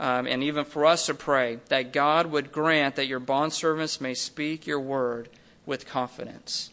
um, 0.00 0.26
and 0.26 0.42
even 0.42 0.64
for 0.64 0.86
us 0.86 1.06
to 1.06 1.14
pray 1.14 1.58
that 1.68 1.92
God 1.92 2.26
would 2.26 2.52
grant 2.52 2.96
that 2.96 3.06
your 3.06 3.20
bondservants 3.20 4.00
may 4.00 4.14
speak 4.14 4.66
your 4.66 4.80
word 4.80 5.28
with 5.66 5.86
confidence. 5.86 6.70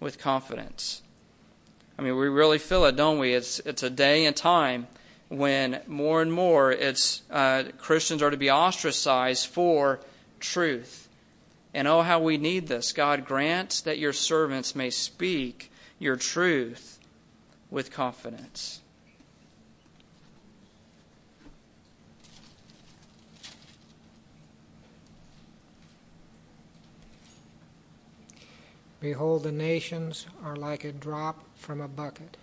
With 0.00 0.18
confidence. 0.18 1.02
I 1.98 2.02
mean, 2.02 2.16
we 2.16 2.28
really 2.28 2.58
feel 2.58 2.84
it, 2.84 2.96
don't 2.96 3.18
we? 3.18 3.34
It's, 3.34 3.58
it's 3.60 3.82
a 3.82 3.90
day 3.90 4.24
and 4.24 4.36
time 4.36 4.86
when 5.28 5.80
more 5.86 6.22
and 6.22 6.32
more 6.32 6.72
it's 6.72 7.22
uh, 7.30 7.64
Christians 7.76 8.22
are 8.22 8.30
to 8.30 8.36
be 8.36 8.50
ostracized 8.50 9.46
for 9.46 10.00
truth. 10.40 11.08
And 11.74 11.86
oh, 11.86 12.02
how 12.02 12.20
we 12.20 12.38
need 12.38 12.68
this. 12.68 12.92
God 12.92 13.24
grant 13.24 13.82
that 13.84 13.98
your 13.98 14.12
servants 14.12 14.74
may 14.74 14.90
speak 14.90 15.70
your 15.98 16.16
truth 16.16 16.98
with 17.70 17.90
confidence. 17.90 18.80
Behold, 29.00 29.44
the 29.44 29.52
nations 29.52 30.26
are 30.42 30.56
like 30.56 30.84
a 30.84 30.92
drop 30.92 31.44
from 31.54 31.80
a 31.80 31.88
bucket. 31.88 32.36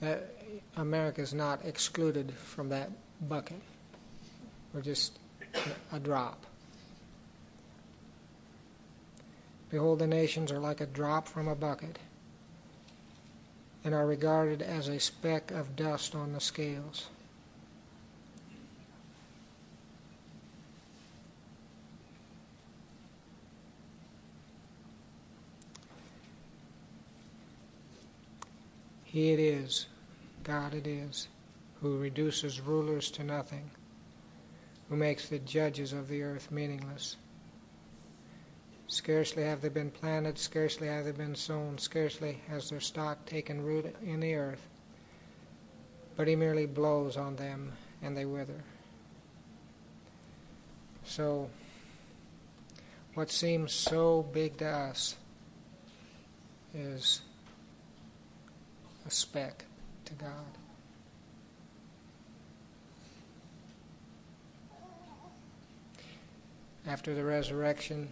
That 0.00 0.34
America 0.76 1.20
is 1.20 1.32
not 1.32 1.64
excluded 1.64 2.32
from 2.32 2.68
that 2.68 2.90
bucket. 3.28 3.60
We're 4.72 4.82
just 4.82 5.18
a 5.92 5.98
drop. 5.98 6.44
Behold, 9.70 9.98
the 9.98 10.06
nations 10.06 10.52
are 10.52 10.58
like 10.58 10.80
a 10.80 10.86
drop 10.86 11.28
from 11.28 11.48
a 11.48 11.54
bucket 11.54 11.98
and 13.84 13.94
are 13.94 14.06
regarded 14.06 14.62
as 14.62 14.88
a 14.88 15.00
speck 15.00 15.50
of 15.50 15.76
dust 15.76 16.14
on 16.14 16.32
the 16.32 16.40
scales. 16.40 17.08
He 29.18 29.32
it 29.32 29.40
is, 29.40 29.86
God 30.44 30.74
it 30.74 30.86
is, 30.86 31.26
who 31.80 31.98
reduces 31.98 32.60
rulers 32.60 33.10
to 33.10 33.24
nothing, 33.24 33.72
who 34.88 34.94
makes 34.94 35.28
the 35.28 35.40
judges 35.40 35.92
of 35.92 36.06
the 36.06 36.22
earth 36.22 36.52
meaningless. 36.52 37.16
Scarcely 38.86 39.42
have 39.42 39.60
they 39.60 39.70
been 39.70 39.90
planted, 39.90 40.38
scarcely 40.38 40.86
have 40.86 41.04
they 41.04 41.10
been 41.10 41.34
sown, 41.34 41.78
scarcely 41.78 42.42
has 42.46 42.70
their 42.70 42.78
stock 42.78 43.26
taken 43.26 43.64
root 43.64 43.92
in 44.04 44.20
the 44.20 44.36
earth, 44.36 44.68
but 46.14 46.28
he 46.28 46.36
merely 46.36 46.66
blows 46.66 47.16
on 47.16 47.34
them 47.34 47.72
and 48.00 48.16
they 48.16 48.24
wither. 48.24 48.62
So, 51.02 51.50
what 53.14 53.32
seems 53.32 53.72
so 53.72 54.22
big 54.32 54.58
to 54.58 54.68
us 54.68 55.16
is 56.72 57.22
a 59.08 59.10
speck 59.10 59.64
to 60.04 60.12
God. 60.14 60.30
After 66.86 67.14
the 67.14 67.24
resurrection, 67.24 68.10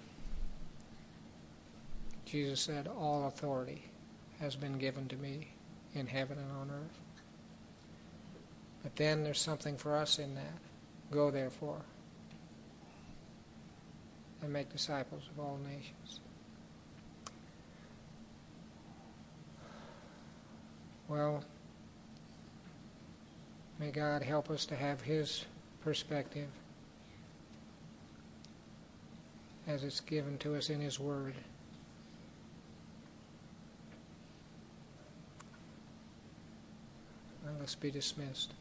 Jesus 2.24 2.60
said, 2.60 2.88
All 2.88 3.26
authority 3.26 3.84
has 4.40 4.56
been 4.56 4.78
given 4.78 5.06
to 5.08 5.16
me 5.16 5.48
in 5.94 6.06
heaven 6.06 6.38
and 6.38 6.50
on 6.52 6.70
earth. 6.70 6.98
But 8.82 8.96
then 8.96 9.22
there's 9.22 9.40
something 9.40 9.76
for 9.76 9.96
us 9.96 10.18
in 10.18 10.34
that. 10.34 10.58
Go 11.10 11.30
therefore 11.30 11.82
and 14.42 14.50
make 14.50 14.72
disciples 14.72 15.24
of 15.30 15.44
all 15.44 15.58
nations. 15.62 16.20
Well, 21.08 21.44
may 23.78 23.90
God 23.90 24.22
help 24.22 24.50
us 24.50 24.66
to 24.66 24.76
have 24.76 25.00
His 25.00 25.44
perspective 25.80 26.48
as 29.68 29.84
it's 29.84 30.00
given 30.00 30.38
to 30.38 30.56
us 30.56 30.68
in 30.68 30.80
His 30.80 30.98
Word. 30.98 31.34
Well, 37.44 37.54
let's 37.60 37.76
be 37.76 37.90
dismissed. 37.92 38.52